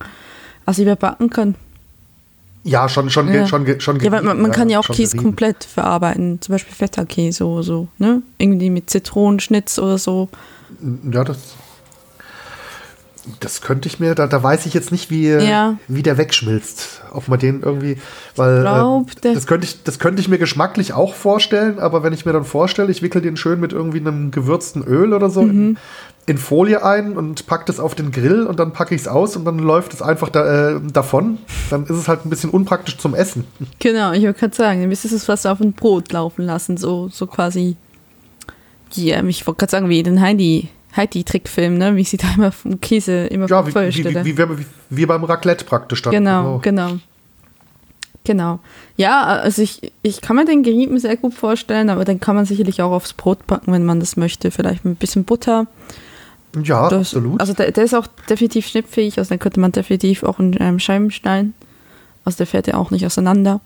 Also 0.66 0.82
überbacken 0.82 1.30
kann. 1.30 1.54
Ja, 2.64 2.86
schon, 2.90 3.08
schon, 3.08 3.32
Ja. 3.32 3.46
schon, 3.46 3.80
schon 3.80 3.98
Ja, 4.00 4.12
weil 4.12 4.22
man, 4.22 4.42
man 4.42 4.50
kann 4.50 4.68
ja 4.68 4.78
auch 4.78 4.86
Käse 4.86 5.12
gerieben. 5.16 5.30
komplett 5.30 5.64
verarbeiten, 5.64 6.38
zum 6.42 6.52
Beispiel 6.52 6.74
Feta-Käse 6.74 7.46
oder 7.46 7.62
so, 7.62 7.88
ne? 7.96 8.20
Irgendwie 8.36 8.68
mit 8.68 8.90
Zitronenschnitz 8.90 9.78
oder 9.78 9.96
so. 9.96 10.28
Ja, 11.10 11.24
das. 11.24 11.38
Das 13.40 13.60
könnte 13.60 13.88
ich 13.88 14.00
mir, 14.00 14.14
da, 14.14 14.26
da 14.26 14.42
weiß 14.42 14.66
ich 14.66 14.74
jetzt 14.74 14.92
nicht, 14.92 15.10
wie, 15.10 15.28
Ja. 15.28 15.76
wie 15.88 16.02
der 16.02 16.18
wegschmilzt. 16.18 17.02
Ob 17.12 17.28
man 17.28 17.38
den 17.38 17.62
irgendwie, 17.62 17.98
weil 18.36 18.62
glaub, 18.62 19.10
äh, 19.24 19.34
das, 19.34 19.46
könnte 19.46 19.66
ich, 19.66 19.82
das 19.82 19.98
könnte 19.98 20.20
ich 20.20 20.28
mir 20.28 20.38
geschmacklich 20.38 20.92
auch 20.92 21.14
vorstellen, 21.14 21.78
aber 21.78 22.02
wenn 22.02 22.12
ich 22.12 22.24
mir 22.26 22.32
dann 22.32 22.44
vorstelle, 22.44 22.90
ich 22.90 23.02
wickel 23.02 23.20
den 23.22 23.36
schön 23.36 23.60
mit 23.60 23.72
irgendwie 23.72 23.98
einem 24.00 24.30
gewürzten 24.30 24.82
Öl 24.84 25.12
oder 25.14 25.30
so 25.30 25.42
Mhm. 25.42 25.50
in, 25.50 25.78
in 26.26 26.38
Folie 26.38 26.84
ein 26.84 27.16
und 27.16 27.46
packe 27.46 27.64
das 27.66 27.80
auf 27.80 27.94
den 27.94 28.12
Grill 28.12 28.44
und 28.46 28.58
dann 28.60 28.72
packe 28.72 28.94
ich 28.94 29.00
es 29.02 29.08
aus 29.08 29.34
und 29.36 29.44
dann 29.46 29.58
läuft 29.58 29.94
es 29.94 30.02
einfach 30.02 30.28
da, 30.28 30.76
äh, 30.76 30.80
davon, 30.92 31.38
dann 31.70 31.84
ist 31.84 31.90
es 31.96 32.06
halt 32.08 32.26
ein 32.26 32.30
bisschen 32.30 32.50
unpraktisch 32.50 32.98
zum 32.98 33.14
Essen. 33.14 33.44
Genau, 33.78 34.12
ich 34.12 34.22
wollte 34.24 34.38
gerade 34.40 34.54
sagen, 34.56 34.80
dann 34.80 34.88
müsstest 34.90 35.12
du 35.12 35.16
es 35.16 35.24
fast 35.24 35.46
auf 35.46 35.60
ein 35.60 35.72
Brot 35.72 36.12
laufen 36.12 36.42
lassen, 36.44 36.76
so, 36.76 37.08
so 37.08 37.26
quasi. 37.26 37.76
Ja, 38.94 39.22
ich 39.24 39.46
wollte 39.46 39.58
gerade 39.58 39.70
sagen, 39.70 39.88
wie 39.88 40.02
den 40.02 40.20
Heidi, 40.20 40.68
Heidi-Trickfilm, 40.96 41.76
ne? 41.76 41.96
Wie 41.96 42.04
sie 42.04 42.16
da 42.16 42.28
immer 42.36 42.52
vom 42.52 42.80
Käse 42.80 43.26
immer 43.26 43.46
Ja, 43.48 43.66
wie, 43.66 43.74
wie, 43.74 43.92
stelle. 43.92 44.24
wie, 44.24 44.36
wie, 44.38 44.66
wie, 44.90 45.06
beim 45.06 45.24
Raclette 45.24 45.64
praktisch 45.64 46.02
dann. 46.02 46.12
Genau, 46.12 46.58
genau. 46.58 46.98
Genau. 48.24 48.58
Ja, 48.96 49.22
also 49.22 49.62
ich, 49.62 49.92
ich 50.02 50.20
kann 50.20 50.36
mir 50.36 50.44
den 50.44 50.62
gerieben 50.62 50.98
sehr 50.98 51.16
gut 51.16 51.32
vorstellen, 51.32 51.88
aber 51.88 52.04
den 52.04 52.20
kann 52.20 52.36
man 52.36 52.44
sicherlich 52.44 52.82
auch 52.82 52.92
aufs 52.92 53.14
Brot 53.14 53.46
packen, 53.46 53.72
wenn 53.72 53.86
man 53.86 54.00
das 54.00 54.16
möchte. 54.16 54.50
Vielleicht 54.50 54.84
mit 54.84 54.94
ein 54.94 54.96
bisschen 54.96 55.24
Butter. 55.24 55.66
Ja, 56.62 56.88
Das, 56.88 57.14
absolut. 57.14 57.40
Also 57.40 57.54
der, 57.54 57.72
der 57.72 57.84
ist 57.84 57.94
auch 57.94 58.06
definitiv 58.28 58.66
schnittfähig, 58.66 59.18
also 59.18 59.30
den 59.30 59.38
könnte 59.38 59.60
man 59.60 59.72
definitiv 59.72 60.24
auch 60.24 60.38
in 60.38 60.56
ähm, 60.60 60.78
Scheiben 60.78 61.10
schneiden. 61.10 61.54
Also 62.24 62.38
der 62.38 62.46
fährt 62.46 62.66
ja 62.66 62.74
auch 62.74 62.90
nicht 62.90 63.06
auseinander. 63.06 63.60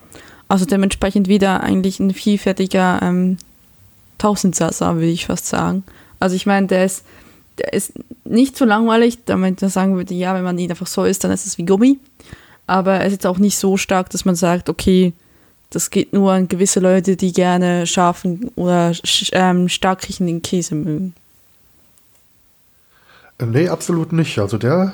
Also 0.48 0.64
dementsprechend 0.64 1.28
wieder 1.28 1.62
eigentlich 1.62 1.98
ein 1.98 2.12
vielfältiger 2.12 3.00
ähm, 3.02 3.38
Tausendsasser, 4.18 4.94
würde 4.96 5.06
ich 5.06 5.26
fast 5.26 5.46
sagen. 5.46 5.82
Also 6.22 6.36
ich 6.36 6.46
meine, 6.46 6.66
der 6.68 6.84
ist, 6.84 7.04
der 7.58 7.72
ist 7.72 7.92
nicht 8.24 8.56
so 8.56 8.64
langweilig, 8.64 9.18
damit 9.26 9.60
man 9.60 9.70
sagen 9.70 9.96
würde, 9.96 10.14
ja, 10.14 10.34
wenn 10.34 10.44
man 10.44 10.58
ihn 10.58 10.70
einfach 10.70 10.86
so 10.86 11.04
isst, 11.04 11.24
dann 11.24 11.32
ist 11.32 11.46
es 11.46 11.58
wie 11.58 11.66
Gummi. 11.66 11.98
Aber 12.66 12.94
er 12.94 13.06
ist 13.06 13.12
jetzt 13.12 13.26
auch 13.26 13.38
nicht 13.38 13.58
so 13.58 13.76
stark, 13.76 14.08
dass 14.10 14.24
man 14.24 14.36
sagt, 14.36 14.68
okay, 14.68 15.12
das 15.70 15.90
geht 15.90 16.12
nur 16.12 16.32
an 16.32 16.48
gewisse 16.48 16.80
Leute, 16.80 17.16
die 17.16 17.32
gerne 17.32 17.86
scharfen 17.86 18.50
oder 18.56 18.92
ähm, 19.32 19.68
stark 19.68 20.06
riechenden 20.08 20.42
Käse 20.42 20.74
mögen. 20.74 21.14
Äh, 23.38 23.46
Nee, 23.46 23.68
absolut 23.68 24.12
nicht. 24.12 24.38
Also 24.38 24.58
der, 24.58 24.92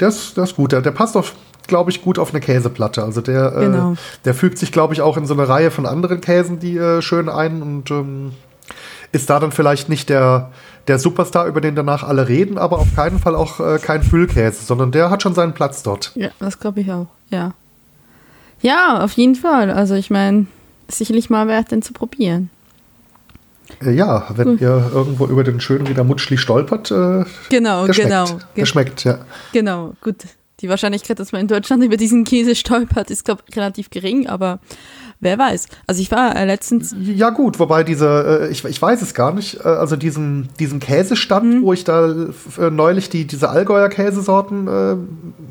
der, 0.00 0.08
ist, 0.08 0.36
der 0.36 0.44
ist 0.44 0.56
gut. 0.56 0.72
Der, 0.72 0.80
der 0.80 0.92
passt 0.92 1.16
auch, 1.16 1.26
glaube 1.66 1.90
ich, 1.90 2.02
gut 2.02 2.18
auf 2.18 2.30
eine 2.30 2.40
Käseplatte. 2.40 3.02
Also 3.02 3.20
der, 3.20 3.50
Genau. 3.50 3.92
äh, 3.92 3.96
der 4.24 4.34
fügt 4.34 4.58
sich, 4.58 4.72
glaube 4.72 4.94
ich, 4.94 5.02
auch 5.02 5.16
in 5.16 5.26
so 5.26 5.34
eine 5.34 5.48
Reihe 5.48 5.70
von 5.70 5.86
anderen 5.86 6.20
Käsen, 6.20 6.58
die 6.58 6.76
äh, 6.78 7.02
schön 7.02 7.28
ein 7.28 7.60
und 7.62 7.90
ähm, 7.90 8.32
ist 9.16 9.28
da 9.30 9.40
dann 9.40 9.50
vielleicht 9.52 9.88
nicht 9.88 10.08
der, 10.08 10.50
der 10.86 10.98
Superstar, 10.98 11.46
über 11.46 11.60
den 11.60 11.74
danach 11.74 12.02
alle 12.04 12.28
reden, 12.28 12.58
aber 12.58 12.78
auf 12.78 12.94
keinen 12.94 13.18
Fall 13.18 13.34
auch 13.34 13.58
äh, 13.60 13.78
kein 13.78 14.02
Füllkäse, 14.02 14.64
sondern 14.64 14.92
der 14.92 15.10
hat 15.10 15.22
schon 15.22 15.34
seinen 15.34 15.52
Platz 15.54 15.82
dort. 15.82 16.12
Ja, 16.14 16.28
das 16.38 16.60
glaube 16.60 16.80
ich 16.80 16.92
auch, 16.92 17.06
ja. 17.30 17.52
Ja, 18.62 19.00
auf 19.02 19.12
jeden 19.12 19.34
Fall. 19.34 19.70
Also 19.70 19.94
ich 19.94 20.10
meine, 20.10 20.46
sicherlich 20.88 21.28
mal 21.30 21.48
wert, 21.48 21.72
den 21.72 21.82
zu 21.82 21.92
probieren. 21.92 22.50
Äh, 23.84 23.90
ja, 23.92 24.26
wenn 24.34 24.48
Hm. 24.52 24.58
ihr 24.60 24.90
irgendwo 24.94 25.26
über 25.26 25.42
den 25.44 25.60
schönen 25.60 25.86
Rieder 25.86 26.04
Mutschli 26.04 26.38
stolpert, 26.38 26.90
äh, 26.90 27.24
Genau, 27.50 27.86
der 27.86 27.94
genau. 27.94 28.26
schmeckt. 28.26 28.46
Der 28.56 28.66
schmeckt, 28.66 29.04
ja. 29.04 29.18
Genau, 29.52 29.92
gut. 30.02 30.16
Die 30.60 30.70
Wahrscheinlichkeit, 30.70 31.18
dass 31.18 31.32
man 31.32 31.42
in 31.42 31.48
Deutschland 31.48 31.84
über 31.84 31.98
diesen 31.98 32.24
Käse 32.24 32.54
stolpert, 32.54 33.10
ist, 33.10 33.26
glaube 33.26 33.42
ich, 33.46 33.56
relativ 33.56 33.90
gering, 33.90 34.26
aber 34.26 34.58
wer 35.20 35.38
weiß. 35.38 35.68
Also 35.86 36.00
ich 36.00 36.10
war 36.10 36.34
äh, 36.34 36.46
letztens, 36.46 36.94
Ja 36.98 37.28
gut, 37.28 37.58
wobei 37.58 37.84
diese, 37.84 38.46
äh, 38.46 38.50
ich, 38.50 38.64
ich 38.64 38.80
weiß 38.80 39.02
es 39.02 39.12
gar 39.12 39.34
nicht, 39.34 39.60
äh, 39.60 39.68
also 39.68 39.96
diesen, 39.96 40.48
diesen 40.58 40.80
Käsestand, 40.80 41.62
wo 41.62 41.74
ich 41.74 41.84
da 41.84 42.10
äh, 42.58 42.70
neulich 42.70 43.10
die, 43.10 43.26
diese 43.26 43.50
Allgäuer 43.50 43.90
Käsesorten 43.90 44.66
äh, 44.66 44.96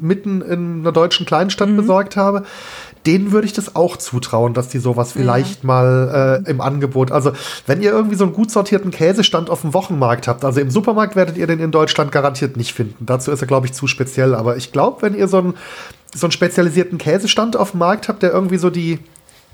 mitten 0.02 0.42
in 0.42 0.80
einer 0.80 0.92
deutschen 0.92 1.26
Kleinstadt 1.28 1.76
besorgt 1.76 2.16
habe, 2.16 2.44
denen 3.06 3.32
würde 3.32 3.46
ich 3.46 3.54
das 3.54 3.76
auch 3.76 3.98
zutrauen, 3.98 4.54
dass 4.54 4.70
die 4.70 4.80
sowas 4.80 5.12
vielleicht 5.12 5.64
mal 5.64 6.42
äh, 6.46 6.50
im 6.50 6.62
Angebot, 6.62 7.12
also 7.12 7.32
wenn 7.68 7.82
ihr 7.82 7.92
irgendwie 7.92 8.16
so 8.16 8.24
einen 8.24 8.34
gut 8.34 8.52
sortierten 8.52 8.92
Käsestand 8.92 9.50
auf 9.50 9.62
dem 9.62 9.74
Wochenmarkt 9.74 10.28
habt, 10.28 10.44
also 10.44 10.60
im 10.60 10.72
Supermarkt 10.72 11.16
werdet 11.16 11.38
ihr 11.38 11.48
den 11.48 11.60
in 11.60 11.72
Deutschland 11.72 12.12
garantiert 12.12 12.58
nicht 12.58 12.74
finden. 12.74 13.06
Dazu 13.06 13.32
ist 13.32 13.42
er, 13.42 13.48
glaube 13.48 13.68
ich, 13.68 13.74
zu 13.74 13.88
speziell. 13.88 14.34
Aber 14.34 14.58
ich 14.58 14.72
glaube, 14.72 15.02
wenn 15.04 15.16
ihr 15.16 15.28
so 15.28 15.38
einen, 15.38 15.54
so 16.14 16.28
einen 16.28 16.32
spezialisierten 16.32 16.98
Käsestand 16.98 17.56
auf 17.56 17.72
dem 17.72 17.80
Markt 17.80 18.08
habt, 18.08 18.24
der 18.24 18.32
irgendwie 18.32 18.58
so 18.58 18.70
die, 18.70 19.00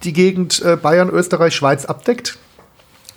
die 0.03 0.13
Gegend 0.13 0.61
äh, 0.63 0.77
Bayern, 0.77 1.09
Österreich, 1.09 1.55
Schweiz 1.55 1.85
abdeckt, 1.85 2.37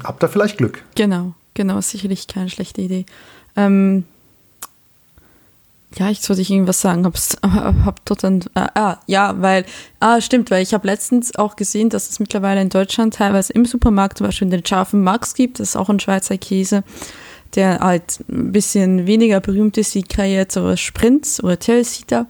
habt 0.03 0.23
ihr 0.23 0.29
vielleicht 0.29 0.59
Glück. 0.59 0.83
genau, 0.95 1.35
genau, 1.55 1.79
ist 1.79 1.91
sicherlich 1.91 2.27
keine 2.27 2.51
schlechte 2.51 2.81
Idee. 2.81 3.07
Ähm, 3.57 4.05
ja, 5.97 6.11
ich 6.11 6.29
wollte 6.29 6.43
ich 6.43 6.51
irgendwas 6.51 6.81
sagen, 6.81 7.05
hab's, 7.05 7.37
hab 7.43 8.05
dort 8.05 8.25
dann, 8.25 8.41
äh, 8.55 8.67
ah, 8.75 8.99
ja, 9.07 9.35
weil, 9.41 9.65
ah, 10.01 10.21
stimmt, 10.21 10.51
weil 10.51 10.63
ich 10.63 10.75
habe 10.75 10.87
letztens 10.87 11.37
auch 11.37 11.57
gesehen, 11.57 11.89
dass 11.89 12.11
es 12.11 12.19
mittlerweile 12.21 12.61
in 12.61 12.69
Deutschland 12.69 13.15
teilweise 13.15 13.53
im 13.53 13.65
Supermarkt 13.65 14.19
zum 14.19 14.27
Beispiel 14.27 14.49
den 14.49 14.67
scharfen 14.67 15.03
Max 15.03 15.35
gibt, 15.35 15.61
das 15.61 15.71
ist 15.71 15.77
auch 15.77 15.89
ein 15.89 16.01
Schweizer 16.01 16.37
Käse, 16.39 16.83
der 17.55 17.79
halt 17.81 18.21
ein 18.29 18.51
bisschen 18.53 19.07
weniger 19.07 19.41
berühmt 19.41 19.77
ist 19.79 19.95
wie 19.95 20.03
Crayette 20.03 20.61
oder 20.63 20.77
Sprints 20.77 21.43
oder 21.43 21.59
Telesita. 21.59 22.27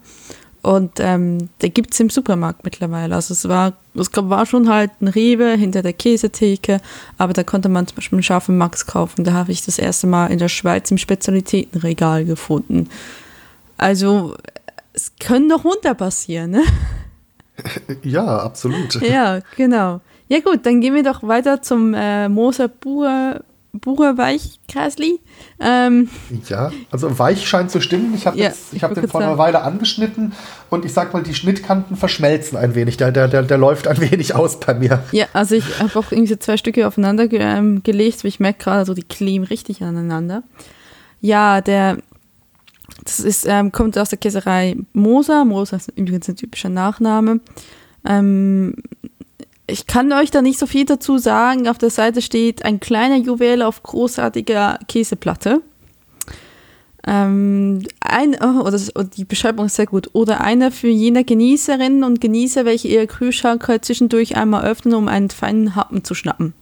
Und 0.60 0.92
ähm, 0.98 1.50
der 1.60 1.68
gibt's 1.68 2.00
im 2.00 2.08
Supermarkt 2.08 2.64
mittlerweile. 2.64 3.14
Also 3.14 3.34
es 3.34 3.46
war, 3.46 3.74
es 3.94 4.10
gab- 4.12 4.30
war 4.30 4.46
schon 4.46 4.70
halt 4.70 4.90
ein 5.02 5.08
Rewe 5.08 5.56
hinter 5.58 5.82
der 5.82 5.92
Käsetheke, 5.92 6.80
aber 7.18 7.34
da 7.34 7.44
konnte 7.44 7.68
man 7.68 7.86
zum 7.86 7.96
Beispiel 7.96 8.16
einen 8.16 8.22
scharfen 8.22 8.56
Max 8.56 8.86
kaufen. 8.86 9.24
Da 9.24 9.34
habe 9.34 9.52
ich 9.52 9.62
das 9.62 9.78
erste 9.78 10.06
Mal 10.06 10.28
in 10.28 10.38
der 10.38 10.48
Schweiz 10.48 10.90
im 10.90 10.96
Spezialitätenregal 10.96 12.24
gefunden. 12.24 12.88
Also 13.76 14.34
es 14.92 15.12
können 15.18 15.48
doch 15.48 15.64
Wunder 15.64 15.94
passieren, 15.94 16.52
ne? 16.52 16.62
Ja, 18.02 18.38
absolut. 18.38 18.94
Ja, 19.02 19.40
genau. 19.56 20.00
Ja 20.28 20.40
gut, 20.40 20.64
dann 20.64 20.80
gehen 20.80 20.94
wir 20.94 21.02
doch 21.02 21.22
weiter 21.22 21.62
zum 21.62 21.94
äh, 21.94 22.28
Moser 22.28 22.68
Bucher, 22.68 23.42
Weichkreisli. 24.16 25.20
Ähm, 25.60 26.08
Ja, 26.48 26.72
also 26.90 27.18
weich 27.18 27.46
scheint 27.46 27.70
zu 27.70 27.80
stimmen. 27.80 28.14
Ich 28.14 28.26
habe 28.26 28.38
Ja, 28.38 28.50
ich 28.72 28.82
hab 28.82 28.94
den 28.94 29.06
vor 29.08 29.20
einer 29.20 29.36
Weile 29.38 29.62
angeschnitten 29.62 30.32
und 30.70 30.84
ich 30.84 30.92
sag 30.92 31.12
mal, 31.12 31.22
die 31.22 31.34
Schnittkanten 31.34 31.96
verschmelzen 31.96 32.56
ein 32.56 32.74
wenig. 32.74 32.96
Der, 32.96 33.12
der, 33.12 33.28
der, 33.28 33.42
der 33.42 33.58
läuft 33.58 33.86
ein 33.86 34.00
wenig 34.00 34.34
aus 34.34 34.58
bei 34.60 34.74
mir. 34.74 35.02
ja, 35.12 35.26
also 35.32 35.54
ich 35.54 35.78
habe 35.78 35.96
auch 35.98 36.10
irgendwie 36.10 36.32
so 36.32 36.36
zwei 36.36 36.56
Stücke 36.56 36.86
aufeinander 36.86 37.28
ge 37.28 37.40
ähm, 37.42 37.82
gelegt, 37.82 38.24
ich 38.24 38.40
merke 38.40 38.64
gerade, 38.64 38.84
so 38.86 38.94
die 38.94 39.02
kleben 39.04 39.44
richtig 39.44 39.82
aneinander. 39.82 40.42
Ja, 41.20 41.60
der, 41.60 41.98
das 43.04 43.20
ist, 43.20 43.46
ähm, 43.46 43.70
kommt 43.72 43.98
aus 43.98 44.10
der 44.10 44.18
Käserei 44.18 44.76
Moser. 44.92 45.44
Moser 45.44 45.76
ist 45.76 45.92
übrigens 45.96 46.28
ein 46.28 46.36
typischer 46.36 46.70
Nachname. 46.70 47.40
Ähm, 48.04 48.74
ich 49.66 49.86
kann 49.86 50.12
euch 50.12 50.30
da 50.30 50.42
nicht 50.42 50.58
so 50.58 50.66
viel 50.66 50.84
dazu 50.84 51.18
sagen. 51.18 51.68
Auf 51.68 51.78
der 51.78 51.90
Seite 51.90 52.20
steht 52.22 52.64
ein 52.64 52.80
kleiner 52.80 53.16
Juwel 53.16 53.62
auf 53.62 53.82
großartiger 53.82 54.78
Käseplatte. 54.88 55.62
Ähm, 57.06 57.82
ein, 58.00 58.36
oh, 58.40 58.62
oder, 58.62 58.80
oh, 58.94 59.02
die 59.02 59.24
Beschreibung 59.24 59.66
ist 59.66 59.76
sehr 59.76 59.86
gut. 59.86 60.10
Oder 60.12 60.40
einer 60.40 60.70
für 60.70 60.88
jene 60.88 61.24
Genießerinnen 61.24 62.04
und 62.04 62.20
Genießer, 62.20 62.64
welche 62.64 62.88
ihr 62.88 63.06
Kühlschrank 63.06 63.66
zwischendurch 63.82 64.36
einmal 64.36 64.64
öffnen, 64.64 64.94
um 64.94 65.08
einen 65.08 65.30
feinen 65.30 65.76
Happen 65.76 66.04
zu 66.04 66.14
schnappen. 66.14 66.54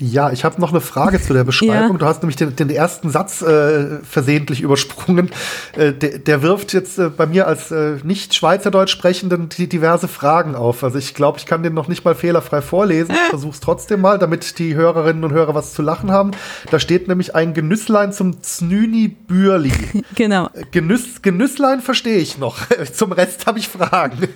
Ja, 0.00 0.30
ich 0.30 0.44
habe 0.44 0.60
noch 0.60 0.70
eine 0.70 0.80
Frage 0.80 1.20
zu 1.20 1.32
der 1.32 1.44
Beschreibung. 1.48 1.92
Ja. 1.92 1.98
Du 1.98 2.06
hast 2.06 2.22
nämlich 2.22 2.36
den, 2.36 2.54
den 2.54 2.70
ersten 2.70 3.10
Satz 3.10 3.42
äh, 3.42 3.98
versehentlich 4.02 4.60
übersprungen. 4.60 5.30
Äh, 5.76 5.92
der, 5.92 6.18
der, 6.18 6.42
wirft 6.42 6.72
jetzt 6.72 6.98
äh, 6.98 7.08
bei 7.08 7.26
mir 7.26 7.46
als 7.46 7.70
äh, 7.70 7.96
nicht 8.04 8.34
Schweizerdeutsch 8.34 8.92
sprechenden 8.92 9.48
die 9.48 9.68
diverse 9.68 10.06
Fragen 10.06 10.54
auf. 10.54 10.84
Also 10.84 10.98
ich 10.98 11.14
glaube, 11.14 11.38
ich 11.38 11.46
kann 11.46 11.62
den 11.62 11.74
noch 11.74 11.88
nicht 11.88 12.04
mal 12.04 12.14
fehlerfrei 12.14 12.62
vorlesen. 12.62 13.12
Ich 13.12 13.30
versuch's 13.30 13.60
trotzdem 13.60 14.00
mal, 14.00 14.18
damit 14.18 14.58
die 14.58 14.74
Hörerinnen 14.74 15.24
und 15.24 15.32
Hörer 15.32 15.54
was 15.54 15.74
zu 15.74 15.82
lachen 15.82 16.12
haben. 16.12 16.30
Da 16.70 16.78
steht 16.78 17.08
nämlich 17.08 17.34
ein 17.34 17.54
Genüsslein 17.54 18.12
zum 18.12 18.42
Znüni 18.42 19.08
Bürli. 19.08 19.72
Genau. 20.14 20.48
Äh, 20.54 20.64
Genüss, 20.70 21.22
Genüsslein 21.22 21.80
verstehe 21.80 22.18
ich 22.18 22.38
noch. 22.38 22.58
zum 22.92 23.12
Rest 23.12 23.46
habe 23.46 23.58
ich 23.58 23.68
Fragen. 23.68 24.28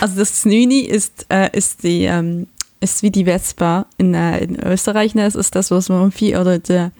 Also 0.00 0.16
das 0.18 0.40
Znüni 0.42 0.80
ist, 0.80 1.26
äh, 1.28 1.56
ist 1.56 1.82
die 1.82 2.04
ähm 2.04 2.46
ist 2.84 3.02
wie 3.02 3.10
die 3.10 3.24
Vespa 3.24 3.86
in, 3.98 4.14
äh, 4.14 4.44
in 4.44 4.60
Österreich. 4.60 5.14
Ne? 5.14 5.26
Es 5.26 5.34
ist 5.34 5.54
das, 5.54 5.70
was 5.70 5.88
man 5.88 6.12
viel, 6.12 6.36
oder 6.36 6.58
der, 6.58 6.92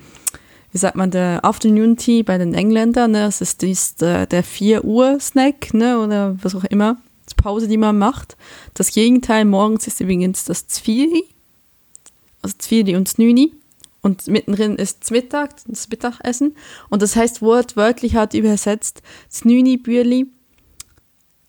wie 0.73 0.79
sagt 0.79 0.97
man, 0.97 1.11
der 1.11 1.45
Afternoon 1.45 1.97
Tea 1.97 2.23
bei 2.23 2.39
den 2.39 2.55
Engländern. 2.55 3.13
Ne? 3.13 3.27
Es 3.27 3.41
ist 3.41 3.63
dies, 3.63 3.95
der, 3.95 4.27
der 4.27 4.43
4 4.43 4.85
Uhr 4.85 5.21
Snack 5.21 5.73
ne? 5.75 6.01
oder 6.01 6.37
was 6.43 6.55
auch 6.55 6.65
immer. 6.65 6.97
Die 7.31 7.41
Pause, 7.41 7.69
die 7.69 7.77
man 7.77 7.97
macht. 7.97 8.37
Das 8.75 8.93
Gegenteil 8.93 9.45
morgens 9.45 9.87
ist 9.87 10.01
übrigens 10.01 10.45
das 10.45 10.67
Zvieri. 10.67 11.25
Also 12.43 12.57
Zvieri 12.59 12.97
und 12.97 13.07
Znüni. 13.07 13.53
Und 14.03 14.27
mittendrin 14.27 14.77
ist 14.77 15.11
Mittag, 15.11 15.53
das 15.67 15.89
Mittagessen. 15.89 16.57
Und 16.91 17.01
das 17.01 17.17
heißt 17.17 17.41
wortwörtlich 17.41 18.17
hat 18.17 18.35
übersetzt 18.35 19.03
Znüni 19.31 19.79
Bürli. 19.79 20.27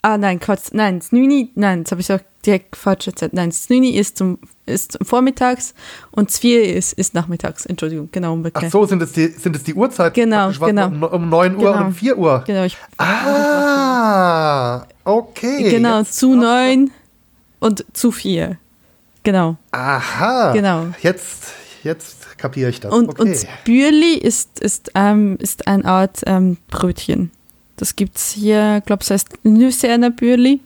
Ah, 0.06 0.20
nein, 0.20 0.40
Quatsch. 0.40 0.72
Nein, 0.72 1.02
Znüni, 1.02 1.50
nein, 1.56 1.84
das 1.84 1.92
habe 1.92 2.02
ich 2.02 2.14
auch 2.14 2.20
direkt 2.46 2.76
falsch 2.76 3.08
erzählt. 3.08 3.34
Nein, 3.34 3.52
Snuni 3.52 3.90
ist 3.90 4.20
zum 4.20 4.38
ist 4.68 5.00
vormittags 5.02 5.74
und 6.12 6.30
Zvier 6.30 6.76
ist, 6.76 6.94
ist 6.94 7.16
nachmittags. 7.16 7.66
Entschuldigung, 7.66 8.10
genau. 8.12 8.34
Umgekehrt. 8.34 8.66
Ach 8.68 8.72
so, 8.72 8.86
sind 8.86 9.02
es 9.02 9.14
die, 9.14 9.30
sind 9.30 9.56
es 9.56 9.64
die 9.64 9.74
Uhrzeiten? 9.74 10.14
Genau, 10.14 10.52
genau. 10.52 10.86
Um, 10.90 11.02
um 11.02 11.30
9 11.30 11.56
Uhr 11.56 11.58
genau. 11.58 11.78
und 11.78 11.86
um 11.88 11.94
4 11.96 12.18
Uhr? 12.20 12.44
Genau. 12.46 12.66
Ich, 12.66 12.78
ah, 13.00 14.86
okay. 15.06 15.72
Genau, 15.72 15.98
jetzt 15.98 16.20
zu 16.20 16.36
9 16.36 16.92
und 17.60 17.84
zu 17.94 18.12
4. 18.12 18.60
Genau. 19.24 19.58
Aha. 19.72 20.52
Genau. 20.54 20.86
Jetzt, 21.02 21.46
jetzt 21.82 22.38
kapiere 22.38 22.70
ich 22.70 22.80
das. 22.80 22.94
Und, 22.94 23.10
okay. 23.10 23.24
und 23.24 23.48
Bürli 23.64 24.14
ist, 24.20 24.60
ist, 24.60 24.92
ähm, 24.94 25.38
ist 25.40 25.68
eine 25.68 25.86
Art 25.86 26.22
ähm, 26.28 26.58
Brötchen. 26.68 27.32
Das 27.77 27.96
gibt 27.96 28.17
es 28.17 28.32
hier, 28.32 28.77
ich 28.79 28.86
glaube, 28.86 29.03
es 29.03 29.12
heißt 29.12 29.44
Nüsserner 29.44 30.12
Bürli. 30.12 30.62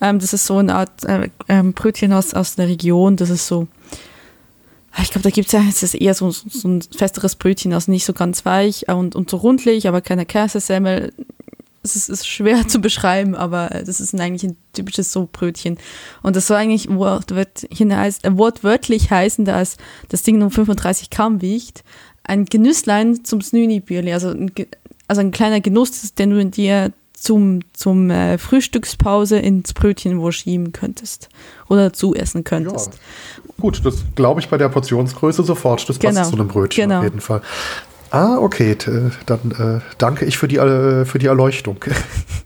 Ähm, 0.00 0.18
das 0.18 0.32
ist 0.32 0.46
so 0.46 0.58
eine 0.58 0.74
Art 0.74 1.04
äh, 1.04 1.30
ähm, 1.48 1.72
Brötchen 1.72 2.12
aus, 2.12 2.34
aus 2.34 2.56
der 2.56 2.68
Region. 2.68 3.16
Das 3.16 3.30
ist 3.30 3.46
so, 3.46 3.66
ah, 4.92 5.02
ich 5.02 5.10
glaube, 5.10 5.22
da 5.22 5.30
gibt 5.30 5.46
es 5.46 5.52
ja, 5.52 5.62
es 5.68 5.82
ist 5.82 5.94
eher 5.94 6.14
so, 6.14 6.30
so 6.30 6.68
ein 6.68 6.82
festeres 6.82 7.36
Brötchen, 7.36 7.72
also 7.72 7.90
nicht 7.90 8.04
so 8.04 8.12
ganz 8.12 8.44
weich 8.44 8.88
und, 8.88 9.14
und 9.14 9.30
so 9.30 9.38
rundlich, 9.38 9.88
aber 9.88 10.00
keine 10.00 10.26
Käsesemmel. 10.26 11.12
Es 11.82 11.96
ist, 11.96 12.08
ist, 12.08 12.26
schwer 12.26 12.66
zu 12.68 12.80
beschreiben, 12.80 13.34
aber 13.34 13.68
das 13.68 14.00
ist 14.00 14.14
eigentlich 14.18 14.44
ein 14.44 14.56
typisches 14.72 15.12
so 15.12 15.28
Brötchen. 15.30 15.78
Und 16.22 16.36
das 16.36 16.48
soll 16.48 16.58
eigentlich 16.58 16.90
wortwörtlich, 16.90 17.80
äh, 17.80 18.36
wortwörtlich 18.36 19.10
heißen, 19.10 19.44
dass 19.44 19.76
das 20.08 20.22
Ding 20.22 20.38
nur 20.38 20.50
35 20.50 21.10
Gramm 21.10 21.40
wiegt. 21.40 21.84
Ein 22.24 22.44
Genüsslein 22.44 23.24
zum 23.24 23.40
Snüni-Bierli, 23.40 24.12
also 24.12 24.30
ein, 24.30 24.50
also 25.08 25.20
ein 25.20 25.30
kleiner 25.30 25.60
Genuss, 25.60 26.14
den 26.14 26.30
du 26.30 26.40
in 26.40 26.50
dir 26.50 26.92
zum, 27.12 27.60
zum 27.72 28.10
äh, 28.10 28.38
Frühstückspause 28.38 29.38
ins 29.38 29.72
Brötchen 29.72 30.32
schieben 30.32 30.72
könntest 30.72 31.28
oder 31.68 31.92
zu 31.92 32.14
essen 32.14 32.44
könntest. 32.44 32.92
Ja. 32.92 33.52
Gut, 33.60 33.84
das 33.84 34.04
glaube 34.14 34.40
ich 34.40 34.48
bei 34.48 34.58
der 34.58 34.68
Portionsgröße 34.68 35.42
sofort. 35.42 35.88
Das 35.88 35.98
genau. 35.98 36.20
passt 36.20 36.30
zu 36.30 36.36
einem 36.36 36.48
Brötchen 36.48 36.88
genau. 36.88 36.98
auf 36.98 37.04
jeden 37.04 37.20
Fall. 37.20 37.40
Ah, 38.10 38.36
okay, 38.38 38.76
dann 39.26 39.50
äh, 39.50 39.80
danke 39.98 40.26
ich 40.26 40.38
für 40.38 40.46
die, 40.46 40.56
äh, 40.56 41.04
für 41.04 41.18
die 41.18 41.26
Erleuchtung. 41.26 41.78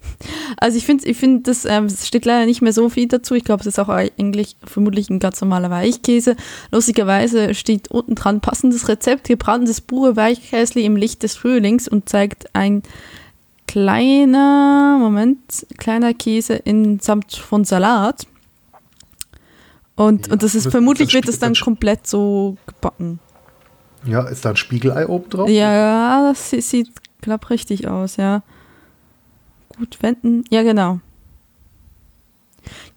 Also 0.59 0.76
ich 0.76 0.85
finde, 0.85 1.06
ich 1.06 1.16
find, 1.16 1.46
das 1.48 1.64
ähm, 1.64 1.88
steht 1.88 2.24
leider 2.24 2.46
nicht 2.46 2.62
mehr 2.62 2.72
so 2.72 2.88
viel 2.88 3.09
dazu. 3.09 3.35
Ich 3.35 3.44
glaube, 3.44 3.61
es 3.61 3.66
ist 3.66 3.78
auch 3.78 3.88
eigentlich 3.88 4.56
vermutlich 4.64 5.09
ein 5.11 5.18
ganz 5.18 5.40
normaler 5.40 5.70
Weichkäse. 5.70 6.37
Lustigerweise 6.70 7.54
steht 7.54 7.90
unten 7.90 8.14
dran 8.14 8.40
passendes 8.40 8.88
Rezept, 8.88 9.28
gebranntes 9.28 9.80
pure 9.80 10.16
Weichkäsli 10.16 10.85
im 10.85 10.96
Licht 10.96 11.22
des 11.22 11.37
Frühlings 11.37 11.88
und 11.88 12.09
zeigt 12.09 12.54
ein 12.54 12.83
kleiner, 13.66 14.98
Moment, 15.00 15.66
kleiner 15.78 16.12
Käse 16.12 16.54
in 16.54 17.00
Samt 17.00 17.35
von 17.35 17.64
Salat. 17.64 18.26
Und, 19.96 20.26
ja, 20.26 20.33
und 20.33 20.42
das 20.42 20.54
ist 20.54 20.66
das 20.66 20.72
vermutlich 20.72 21.14
wird 21.14 21.28
es 21.28 21.38
dann 21.38 21.54
komplett 21.54 22.06
so 22.06 22.56
gebacken. 22.66 23.20
Ja, 24.04 24.22
ist 24.22 24.44
da 24.44 24.50
ein 24.50 24.56
Spiegelei 24.56 25.06
oben 25.06 25.28
drauf? 25.28 25.48
Ja, 25.48 26.28
das 26.28 26.50
sieht, 26.50 26.88
glaube 27.20 27.50
richtig 27.50 27.87
aus, 27.87 28.16
ja. 28.16 28.42
Gut 29.80 30.02
wenden. 30.02 30.44
Ja, 30.50 30.62
genau. 30.62 31.00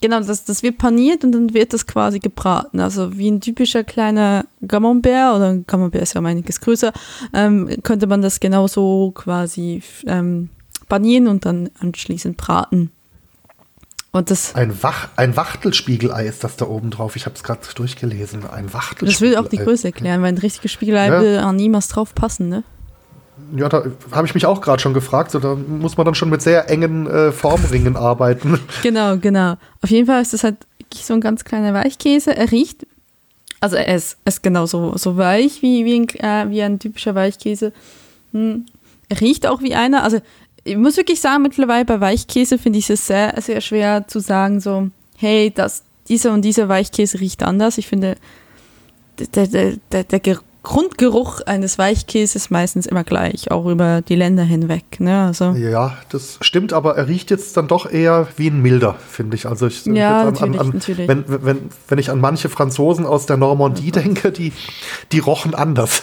Genau, 0.02 0.19
das, 0.19 0.43
das 0.43 0.63
wird 0.63 0.78
paniert 0.78 1.24
und 1.24 1.32
dann 1.32 1.54
wird 1.54 1.72
das 1.72 1.88
quasi 1.88 2.19
gebraten. 2.19 2.82
Also 2.82 3.17
wie 3.17 3.32
ein 3.32 3.39
typischer 3.39 3.86
kleiner 3.86 4.46
Camembert 4.67 5.36
oder 5.38 5.58
Camembert 5.65 6.02
ist 6.02 6.13
ja 6.13 6.19
um 6.19 6.26
einiges 6.26 6.60
größer, 6.60 6.91
ähm, 7.34 7.69
könnte 7.84 8.06
man 8.08 8.22
das 8.22 8.41
genauso 8.41 9.12
quasi 9.15 9.82
ähm, 10.06 10.50
panieren 10.89 11.30
und 11.30 11.46
dann 11.46 11.69
anschließend 11.80 12.36
braten. 12.36 12.91
Und 14.12 14.30
das 14.30 14.54
ein, 14.56 14.84
Wach, 14.84 15.08
ein 15.15 15.38
Wachtelspiegelei 15.38 16.28
ist 16.28 16.43
das 16.43 16.58
da 16.58 16.67
oben 16.67 16.91
drauf. 16.91 17.15
Ich 17.15 17.26
habe 17.26 17.36
es 17.36 17.41
gerade 17.41 17.62
durchgelesen. 17.74 18.46
Ein 18.46 18.74
Wachtelspiegelei. 18.74 19.12
Das 19.12 19.22
würde 19.22 19.39
auch 19.39 19.48
die 19.48 19.58
Größe 19.58 19.88
erklären, 19.88 20.22
weil 20.22 20.34
ein 20.34 20.38
richtiges 20.38 20.72
Spiegelei 20.74 21.08
ja. 21.08 21.22
will 21.22 21.38
an 21.38 21.56
niemals 21.56 21.88
drauf 21.88 22.13
passen, 22.13 22.50
ne? 22.50 22.63
Ja, 23.56 23.69
da 23.69 23.84
habe 24.12 24.28
ich 24.28 24.34
mich 24.34 24.46
auch 24.46 24.62
gerade 24.62 24.82
schon 24.82 24.93
gefragt. 24.93 25.32
So, 25.32 25.39
da 25.39 25.56
muss 25.56 25.98
man 25.98 26.06
dann 26.06 26.15
schon 26.15 26.30
mit 26.30 26.41
sehr 26.41 26.69
engen 26.69 27.08
äh, 27.08 27.32
Formringen 27.32 27.96
arbeiten. 27.96 28.60
Genau, 28.84 29.17
genau. 29.17 29.56
Auf 29.82 29.89
jeden 29.89 30.08
Fall 30.08 30.22
ist 30.22 30.34
das 30.34 30.43
halt 30.43 30.58
so 30.93 31.13
ein 31.13 31.22
ganz 31.22 31.43
kleiner 31.43 31.74
Weichkäse. 31.74 32.36
Er 32.36 32.52
riecht, 32.52 32.86
also 33.60 33.76
er 33.76 33.96
ist, 33.96 34.17
ist 34.26 34.43
genauso 34.43 34.98
so 34.98 35.17
weich 35.17 35.62
wie, 35.62 35.86
wie, 35.86 36.00
ein, 36.00 36.10
äh, 36.19 36.50
wie 36.50 36.62
ein 36.62 36.80
typischer 36.80 37.15
Weichkäse. 37.15 37.74
Hm. 38.32 38.65
Er 39.10 39.22
riecht 39.22 39.48
auch 39.48 39.62
wie 39.62 39.76
einer. 39.76 40.04
Also 40.04 40.19
ich 40.63 40.78
muss 40.78 40.98
wirklich 40.98 41.19
sagen, 41.19 41.43
mittlerweile 41.43 41.86
bei 41.86 42.00
Weichkäse 42.00 42.58
finde 42.58 42.80
ich 42.80 42.89
es 42.89 43.08
sehr, 43.08 43.34
sehr 43.41 43.62
schwer 43.62 44.08
zu 44.08 44.19
sagen, 44.19 44.60
so, 44.60 44.89
hey, 45.17 45.52
das, 45.54 45.84
dieser 46.08 46.34
und 46.34 46.43
dieser 46.43 46.69
Weichkäse 46.69 47.19
riecht 47.19 47.43
anders. 47.43 47.78
Ich 47.78 47.88
finde, 47.88 48.15
der, 49.17 49.48
der, 49.48 49.74
der, 49.91 50.04
der 50.04 50.19
Grundgeruch 50.63 51.41
eines 51.41 51.78
Weichkäses 51.78 52.36
ist 52.36 52.49
meistens 52.49 52.86
immer 52.86 53.04
gleich, 53.04 53.52
auch 53.52 53.65
über 53.65 54.02
die 54.02 54.15
Länder 54.15 54.43
hinweg. 54.43 54.99
Ne? 54.99 55.26
Also. 55.26 55.52
Ja, 55.52 55.97
das 56.10 56.38
stimmt, 56.39 56.71
aber 56.71 56.95
er 56.95 57.10
riecht 57.10 57.32
jetzt 57.32 57.58
dann 57.58 57.67
doch 57.67 57.91
eher 57.91 58.28
wie 58.38 58.47
ein 58.47 58.62
milder, 58.62 58.95
finde 59.10 59.36
ich. 59.36 59.45
Also 59.45 59.67
ich, 59.67 59.86
ja, 59.86 60.21
an, 60.21 60.34
natürlich, 60.34 60.60
an, 60.62 60.69
natürlich. 60.69 61.08
Wenn, 61.10 61.26
wenn, 61.28 61.69
wenn 61.89 61.99
ich 61.99 62.10
an 62.10 62.21
manche 62.21 62.47
Franzosen 62.47 63.06
aus 63.06 63.26
der 63.26 63.36
Normandie 63.36 63.88
mhm. 63.88 63.91
denke, 63.91 64.32
die, 64.32 64.54
die 65.12 65.19
rochen 65.19 65.54
anders. 65.54 66.02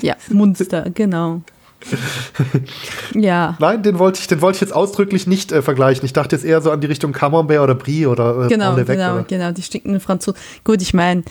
ja, 0.00 0.16
Munster, 0.30 0.88
genau. 0.90 1.42
ja. 3.14 3.56
Nein, 3.58 3.82
den 3.82 3.98
wollte 3.98 4.20
ich, 4.20 4.26
den 4.26 4.40
wollte 4.40 4.56
ich 4.56 4.60
jetzt 4.60 4.72
ausdrücklich 4.74 5.26
nicht 5.26 5.52
äh, 5.52 5.62
vergleichen. 5.62 6.04
Ich 6.04 6.12
dachte 6.12 6.36
jetzt 6.36 6.44
eher 6.44 6.60
so 6.60 6.70
an 6.70 6.80
die 6.80 6.86
Richtung 6.86 7.12
Camembert 7.12 7.60
oder 7.60 7.74
Brie 7.74 8.06
oder 8.06 8.44
äh, 8.44 8.48
Genau, 8.48 8.74
genau, 8.74 9.14
oder. 9.14 9.24
genau, 9.24 9.52
die 9.52 9.62
stinkenden 9.62 10.00
Franzosen. 10.00 10.38
Gut, 10.64 10.82
ich 10.82 10.94
meine, 10.94 11.22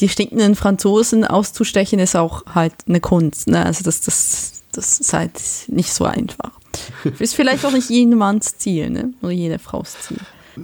die 0.00 0.08
stinkenden 0.08 0.54
Franzosen 0.54 1.24
auszustechen 1.24 1.98
ist 1.98 2.16
auch 2.16 2.44
halt 2.54 2.74
eine 2.88 3.00
Kunst. 3.00 3.48
Ne? 3.48 3.64
Also 3.64 3.82
das, 3.84 4.00
das, 4.00 4.62
das 4.72 5.00
ist 5.00 5.12
halt 5.12 5.32
nicht 5.68 5.92
so 5.92 6.04
einfach. 6.04 6.52
ist 7.18 7.34
vielleicht 7.34 7.64
auch 7.64 7.72
nicht 7.72 7.90
jedemanns 7.90 8.58
Ziel, 8.58 8.90
ne? 8.90 9.12
Oder 9.22 9.32
jede 9.32 9.58
Frau's 9.58 9.96
Ziel. 10.00 10.18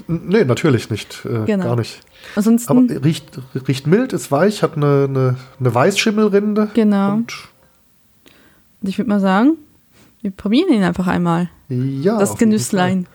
Nee, 0.06 0.44
natürlich 0.44 0.90
nicht. 0.90 1.24
Äh, 1.24 1.44
genau. 1.44 1.64
Gar 1.64 1.76
nicht. 1.76 2.00
Ansonsten, 2.36 2.70
Aber 2.70 3.04
riecht, 3.04 3.26
riecht 3.66 3.86
mild, 3.86 4.12
ist 4.12 4.30
weich, 4.30 4.62
hat 4.62 4.76
eine, 4.76 5.06
eine, 5.08 5.36
eine 5.58 5.74
Weißschimmelrinde. 5.74 6.70
Genau. 6.72 7.14
Und 7.14 7.34
und 8.82 8.88
ich 8.88 8.98
würde 8.98 9.08
mal 9.08 9.20
sagen, 9.20 9.58
wir 10.22 10.30
probieren 10.32 10.72
ihn 10.72 10.82
einfach 10.82 11.06
einmal. 11.06 11.48
Ja. 11.68 12.18
Das 12.18 12.36
Genüsslein. 12.36 13.06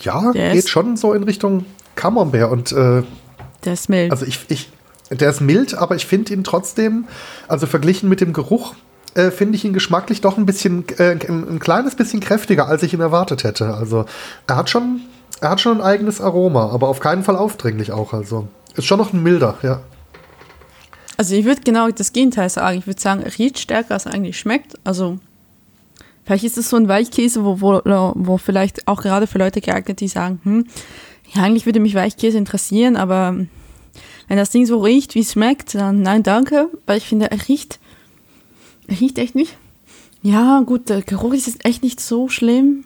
Ja, 0.00 0.32
Der 0.32 0.52
geht 0.52 0.68
schon 0.68 0.96
so 0.96 1.12
in 1.12 1.22
Richtung 1.22 1.64
Camembert 1.94 2.50
und 2.50 2.72
äh, 2.72 3.02
der 3.64 3.72
ist 3.72 3.88
mild. 3.88 4.10
Also 4.10 4.26
ich, 4.26 4.40
ich, 4.48 4.70
der 5.10 5.30
ist 5.30 5.40
mild, 5.40 5.74
aber 5.74 5.96
ich 5.96 6.06
finde 6.06 6.32
ihn 6.32 6.44
trotzdem, 6.44 7.06
also 7.46 7.66
verglichen 7.66 8.08
mit 8.08 8.20
dem 8.20 8.32
Geruch, 8.32 8.74
äh, 9.14 9.30
finde 9.30 9.56
ich 9.56 9.64
ihn 9.64 9.72
geschmacklich 9.72 10.20
doch 10.20 10.36
ein 10.38 10.46
bisschen, 10.46 10.84
äh, 10.98 11.12
ein, 11.12 11.48
ein, 11.48 11.58
kleines 11.58 11.94
bisschen 11.94 12.20
kräftiger, 12.20 12.68
als 12.68 12.82
ich 12.82 12.92
ihn 12.94 13.00
erwartet 13.00 13.44
hätte. 13.44 13.74
Also 13.74 14.04
er 14.46 14.56
hat 14.56 14.70
schon, 14.70 15.00
er 15.40 15.50
hat 15.50 15.60
schon 15.60 15.78
ein 15.78 15.86
eigenes 15.86 16.20
Aroma, 16.20 16.70
aber 16.70 16.88
auf 16.88 17.00
keinen 17.00 17.24
Fall 17.24 17.36
aufdringlich 17.36 17.92
auch. 17.92 18.12
Also 18.12 18.48
ist 18.74 18.86
schon 18.86 18.98
noch 18.98 19.12
ein 19.12 19.22
milder, 19.22 19.58
ja. 19.62 19.80
Also 21.16 21.34
ich 21.34 21.44
würde 21.44 21.62
genau 21.62 21.88
das 21.90 22.12
Gegenteil 22.12 22.48
sagen. 22.48 22.78
Ich 22.78 22.86
würde 22.86 23.00
sagen, 23.00 23.22
er 23.22 23.36
riecht 23.38 23.58
stärker, 23.58 23.94
als 23.94 24.06
er 24.06 24.14
eigentlich 24.14 24.38
schmeckt. 24.38 24.74
Also 24.84 25.18
vielleicht 26.24 26.44
ist 26.44 26.58
es 26.58 26.70
so 26.70 26.76
ein 26.76 26.86
Weichkäse, 26.86 27.44
wo, 27.44 27.60
wo, 27.60 27.80
wo 28.14 28.38
vielleicht 28.38 28.86
auch 28.86 29.02
gerade 29.02 29.26
für 29.26 29.38
Leute 29.38 29.60
geeignet, 29.60 30.00
die 30.00 30.08
sagen, 30.08 30.40
hm, 30.44 30.66
ja, 31.34 31.42
eigentlich 31.42 31.66
würde 31.66 31.80
mich 31.80 31.94
Weichkäse 31.94 32.38
interessieren, 32.38 32.96
aber 32.96 33.34
wenn 34.28 34.36
das 34.36 34.50
Ding 34.50 34.66
so 34.66 34.78
riecht, 34.78 35.14
wie 35.14 35.20
es 35.20 35.32
schmeckt, 35.32 35.74
dann 35.74 36.02
nein, 36.02 36.22
danke, 36.22 36.68
weil 36.86 36.98
ich 36.98 37.08
finde, 37.08 37.30
er 37.30 37.48
riecht, 37.48 37.80
riecht 38.88 39.18
echt 39.18 39.34
nicht. 39.34 39.56
Ja, 40.22 40.60
gut, 40.60 40.88
der 40.88 41.02
Geruch 41.02 41.32
ist 41.32 41.64
echt 41.64 41.82
nicht 41.82 42.00
so 42.00 42.28
schlimm. 42.28 42.84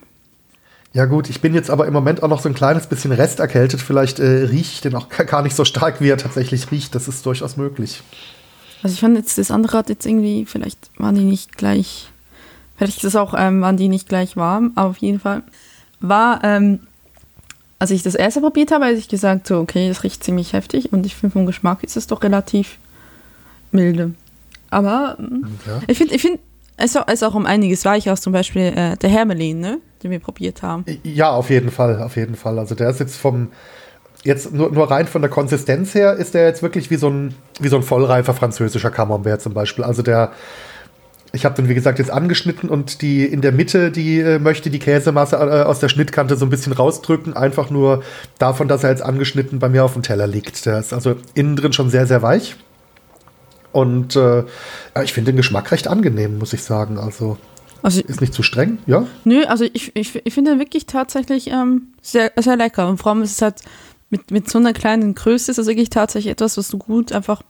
Ja 0.94 1.06
gut, 1.06 1.30
ich 1.30 1.40
bin 1.40 1.54
jetzt 1.54 1.70
aber 1.70 1.86
im 1.86 1.94
Moment 1.94 2.22
auch 2.22 2.28
noch 2.28 2.42
so 2.42 2.48
ein 2.48 2.54
kleines 2.54 2.86
bisschen 2.86 3.12
resterkältet. 3.12 3.80
Vielleicht 3.80 4.18
äh, 4.18 4.44
rieche 4.44 4.72
ich 4.74 4.80
den 4.82 4.94
auch 4.94 5.08
gar 5.08 5.42
nicht 5.42 5.56
so 5.56 5.64
stark, 5.64 6.00
wie 6.00 6.10
er 6.10 6.18
tatsächlich 6.18 6.70
riecht. 6.70 6.94
Das 6.94 7.08
ist 7.08 7.24
durchaus 7.24 7.56
möglich. 7.56 8.02
Also 8.82 8.94
ich 8.94 9.00
fand 9.00 9.16
jetzt 9.16 9.38
das 9.38 9.50
andere 9.50 9.78
hat 9.78 9.88
jetzt 9.88 10.04
irgendwie, 10.04 10.44
vielleicht 10.44 10.90
waren 10.98 11.14
die 11.14 11.24
nicht 11.24 11.56
gleich, 11.56 12.10
vielleicht 12.76 12.96
ist 12.96 13.04
das 13.04 13.16
auch, 13.16 13.32
ähm, 13.36 13.60
waren 13.60 13.76
die 13.76 13.88
nicht 13.88 14.08
gleich 14.08 14.36
warm, 14.36 14.72
aber 14.74 14.90
auf 14.90 14.96
jeden 14.98 15.20
Fall 15.20 15.44
war, 16.00 16.42
ähm, 16.42 16.80
als 17.78 17.92
ich 17.92 18.02
das 18.02 18.16
erste 18.16 18.40
probiert 18.40 18.72
habe, 18.72 18.86
habe 18.86 18.94
ich 18.94 19.08
gesagt, 19.08 19.46
so, 19.46 19.60
okay, 19.60 19.88
das 19.88 20.02
riecht 20.02 20.24
ziemlich 20.24 20.52
heftig 20.52 20.92
und 20.92 21.06
ich 21.06 21.14
finde 21.14 21.32
vom 21.32 21.46
Geschmack 21.46 21.84
ist 21.84 21.96
es 21.96 22.08
doch 22.08 22.22
relativ 22.22 22.78
milde. 23.70 24.14
Aber 24.72 25.18
ja. 25.66 25.80
ich 25.86 25.98
finde, 25.98 26.14
ich 26.14 26.22
finde, 26.22 26.38
es 26.78 26.94
ist 26.94 27.22
auch 27.22 27.34
um 27.34 27.46
einiges 27.46 27.84
weicher 27.84 28.12
als 28.12 28.22
zum 28.22 28.32
Beispiel 28.32 28.72
äh, 28.74 28.96
der 28.96 29.10
Hermelin, 29.10 29.60
ne? 29.60 29.78
den 30.02 30.10
wir 30.10 30.18
probiert 30.18 30.62
haben. 30.62 30.84
Ja, 31.04 31.30
auf 31.30 31.50
jeden 31.50 31.70
Fall, 31.70 32.02
auf 32.02 32.16
jeden 32.16 32.34
Fall. 32.34 32.58
Also 32.58 32.74
der 32.74 32.88
ist 32.88 32.98
jetzt 32.98 33.16
vom, 33.16 33.48
jetzt 34.24 34.52
nur, 34.52 34.72
nur 34.72 34.90
rein 34.90 35.06
von 35.06 35.20
der 35.20 35.30
Konsistenz 35.30 35.94
her, 35.94 36.14
ist 36.14 36.34
der 36.34 36.46
jetzt 36.46 36.62
wirklich 36.62 36.90
wie 36.90 36.96
so 36.96 37.08
ein, 37.08 37.34
wie 37.60 37.68
so 37.68 37.76
ein 37.76 37.82
vollreifer 37.82 38.32
französischer 38.32 38.90
Camembert 38.90 39.42
zum 39.42 39.52
Beispiel. 39.52 39.84
Also 39.84 40.02
der, 40.02 40.32
ich 41.32 41.44
habe 41.44 41.54
den, 41.54 41.68
wie 41.68 41.74
gesagt, 41.74 41.98
jetzt 41.98 42.10
angeschnitten 42.10 42.70
und 42.70 43.02
die 43.02 43.26
in 43.26 43.42
der 43.42 43.52
Mitte, 43.52 43.90
die 43.90 44.20
äh, 44.20 44.38
möchte 44.38 44.70
die 44.70 44.78
Käsemasse 44.78 45.36
äh, 45.36 45.62
aus 45.64 45.80
der 45.80 45.90
Schnittkante 45.90 46.36
so 46.36 46.46
ein 46.46 46.50
bisschen 46.50 46.72
rausdrücken. 46.72 47.36
Einfach 47.36 47.68
nur 47.68 48.02
davon, 48.38 48.68
dass 48.68 48.84
er 48.84 48.90
jetzt 48.90 49.02
angeschnitten 49.02 49.58
bei 49.58 49.68
mir 49.68 49.84
auf 49.84 49.92
dem 49.92 50.02
Teller 50.02 50.26
liegt. 50.26 50.64
Der 50.64 50.78
ist 50.78 50.94
also 50.94 51.16
innen 51.34 51.56
drin 51.56 51.74
schon 51.74 51.90
sehr, 51.90 52.06
sehr 52.06 52.22
weich. 52.22 52.56
Und 53.72 54.16
äh, 54.16 54.44
ich 55.02 55.12
finde 55.12 55.32
den 55.32 55.36
Geschmack 55.36 55.72
recht 55.72 55.88
angenehm, 55.88 56.38
muss 56.38 56.52
ich 56.52 56.62
sagen. 56.62 56.98
Also 56.98 57.38
also, 57.82 58.00
ist 58.00 58.20
nicht 58.20 58.32
zu 58.32 58.44
streng, 58.44 58.78
ja? 58.86 59.06
Nö, 59.24 59.42
also 59.44 59.64
ich, 59.64 59.90
ich, 59.96 60.24
ich 60.24 60.34
finde 60.34 60.58
wirklich 60.60 60.86
tatsächlich 60.86 61.48
ähm, 61.48 61.88
sehr, 62.00 62.30
sehr 62.36 62.56
lecker. 62.56 62.88
Und 62.88 62.98
vor 62.98 63.10
allem 63.10 63.22
ist 63.22 63.32
es 63.32 63.42
halt 63.42 63.56
mit, 64.08 64.30
mit 64.30 64.48
so 64.48 64.58
einer 64.58 64.72
kleinen 64.72 65.14
Größe 65.14 65.50
ist 65.50 65.56
das 65.56 65.66
wirklich 65.66 65.90
tatsächlich 65.90 66.30
etwas, 66.30 66.56
was 66.56 66.68
du 66.68 66.78
gut 66.78 67.12
einfach 67.12 67.42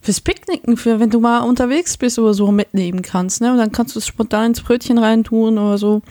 fürs 0.00 0.20
Picknicken, 0.20 0.76
für 0.76 0.98
wenn 0.98 1.10
du 1.10 1.20
mal 1.20 1.40
unterwegs 1.40 1.96
bist 1.96 2.18
oder 2.18 2.34
so 2.34 2.50
mitnehmen 2.50 3.02
kannst. 3.02 3.40
Ne? 3.40 3.52
Und 3.52 3.58
dann 3.58 3.70
kannst 3.70 3.94
du 3.94 4.00
es 4.00 4.06
spontan 4.06 4.46
ins 4.46 4.62
Brötchen 4.62 4.98
reintun 4.98 5.56
oder 5.58 5.78
so. 5.78 6.02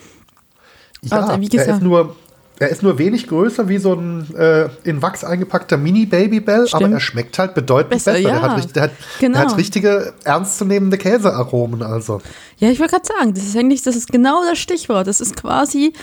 Ja, 1.02 1.22
also, 1.22 1.42
wie 1.42 1.50
gesagt, 1.50 1.68
er 1.70 1.76
ist 1.76 1.84
nur 1.84 2.16
er 2.60 2.70
ist 2.70 2.84
nur 2.84 2.98
wenig 2.98 3.28
größer 3.28 3.70
wie 3.70 3.78
so 3.78 3.94
ein 3.94 4.36
äh, 4.36 4.70
in 4.84 5.02
Wachs 5.02 5.24
eingepackter 5.24 5.78
Mini-Babybell, 5.78 6.68
aber 6.72 6.90
er 6.90 7.00
schmeckt 7.00 7.40
halt 7.40 7.54
bedeutend 7.54 7.92
besser. 7.92 8.14
besser. 8.14 8.24
Ja, 8.24 8.36
er, 8.36 8.42
hat, 8.42 8.76
er, 8.76 8.84
hat, 8.84 8.92
genau. 9.20 9.38
er 9.38 9.46
hat 9.46 9.58
richtige 9.58 10.14
ernstzunehmende 10.26 10.98
Käsearomen. 10.98 11.82
Also. 11.82 12.22
Ja, 12.58 12.70
ich 12.70 12.80
wollte 12.80 12.96
gerade 12.96 13.08
sagen, 13.08 13.34
das 13.34 13.46
ist 13.46 13.58
eigentlich, 13.58 13.82
das 13.82 13.96
ist 13.96 14.12
genau 14.12 14.44
das 14.44 14.60
Stichwort. 14.60 15.08
Das 15.08 15.22
ist 15.22 15.38
quasi 15.38 15.94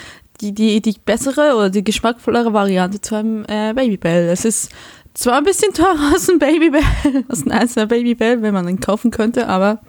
die, 0.41 0.53
die, 0.53 0.81
die 0.81 0.95
bessere 1.03 1.55
oder 1.55 1.69
die 1.69 1.83
geschmackvollere 1.83 2.53
Variante 2.53 3.01
zu 3.01 3.15
einem 3.15 3.45
äh, 3.47 3.73
Babybell. 3.73 4.29
Es 4.29 4.43
ist 4.43 4.69
zwar 5.13 5.37
ein 5.37 5.43
bisschen 5.43 5.73
teurer 5.73 6.11
als 6.13 6.29
ein 6.29 6.39
Babybell, 6.39 6.81
als 7.29 7.45
ein 7.45 7.51
einzelner 7.51 7.85
Babybell, 7.85 8.41
wenn 8.41 8.53
man 8.53 8.67
ihn 8.67 8.79
kaufen 8.79 9.11
könnte, 9.11 9.47
aber 9.47 9.79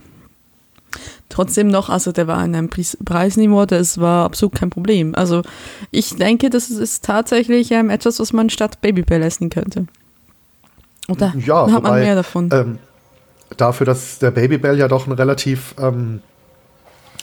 trotzdem 1.28 1.68
noch, 1.68 1.88
also 1.88 2.12
der 2.12 2.26
war 2.26 2.44
in 2.44 2.54
einem 2.54 2.70
Preisniveau, 2.70 3.66
das 3.66 3.98
war 3.98 4.24
absolut 4.24 4.54
kein 4.54 4.70
Problem. 4.70 5.14
Also 5.14 5.42
ich 5.90 6.16
denke, 6.16 6.50
das 6.50 6.70
ist 6.70 7.04
tatsächlich 7.04 7.70
ähm, 7.70 7.90
etwas, 7.90 8.18
was 8.20 8.32
man 8.32 8.50
statt 8.50 8.80
Babybell 8.80 9.22
essen 9.22 9.50
könnte. 9.50 9.86
Oder 11.08 11.34
ja, 11.38 11.66
hat 11.66 11.74
wobei, 11.74 11.90
man 11.90 12.00
mehr 12.00 12.14
davon? 12.14 12.50
Ähm, 12.52 12.78
dafür, 13.56 13.86
dass 13.86 14.18
der 14.18 14.30
Babybell 14.30 14.78
ja 14.78 14.88
doch 14.88 15.06
ein 15.06 15.12
relativ 15.12 15.74
ähm, 15.78 16.20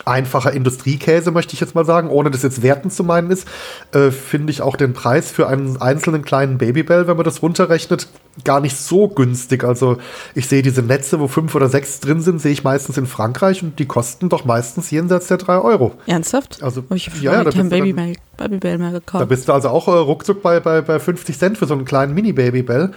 einfacher 0.06 0.54
Industriekäse, 0.54 1.32
möchte 1.32 1.54
ich 1.54 1.60
jetzt 1.60 1.76
mal 1.76 1.86
sagen, 1.86 2.10
ohne 2.10 2.32
das 2.32 2.44
jetzt 2.44 2.62
werten 2.62 2.92
zu 2.92 3.04
meinen 3.04 3.32
ist, 3.32 3.48
äh, 3.92 4.12
finde 4.12 4.52
ich 4.52 4.62
auch 4.62 4.76
den 4.76 4.94
Preis 4.94 5.32
für 5.32 5.48
einen 5.48 5.82
einzelnen 5.82 6.24
kleinen 6.24 6.58
Babybell, 6.58 7.08
wenn 7.08 7.18
man 7.18 7.26
das 7.26 7.42
runterrechnet, 7.42 8.08
gar 8.44 8.60
nicht 8.60 8.78
so 8.78 9.08
günstig. 9.08 9.64
Also 9.64 9.98
ich 10.34 10.48
sehe 10.48 10.62
diese 10.62 10.82
Netze, 10.82 11.20
wo 11.20 11.28
fünf 11.28 11.56
oder 11.56 11.70
sechs 11.70 12.00
drin 12.00 12.22
sind, 12.22 12.40
sehe 12.40 12.52
ich 12.52 12.64
meistens 12.64 12.98
in 12.98 13.08
Frankreich 13.08 13.64
und 13.64 13.80
die 13.80 13.86
kosten 13.86 14.30
doch 14.30 14.46
meistens 14.46 14.92
jenseits 14.92 15.28
der 15.28 15.38
drei 15.38 15.58
Euro. 15.58 15.94
Ernsthaft? 16.06 16.62
Also 16.62 16.84
oh, 16.90 16.94
ich 16.94 17.08
habe 17.08 17.18
ja, 17.20 17.44
ja, 17.44 17.50
kein 17.50 17.70
Babybell, 17.70 18.16
Babybell 18.38 18.78
mehr 18.78 18.92
gekauft. 18.92 19.22
Da 19.22 19.26
bist 19.26 19.48
du 19.48 19.54
also 19.54 19.70
auch 19.70 19.88
äh, 19.88 19.92
ruckzuck 19.92 20.42
bei, 20.42 20.60
bei, 20.60 20.82
bei 20.82 21.00
50 21.00 21.38
Cent 21.38 21.58
für 21.58 21.66
so 21.66 21.74
einen 21.74 21.86
kleinen 21.86 22.14
Mini-Babybell. 22.14 22.92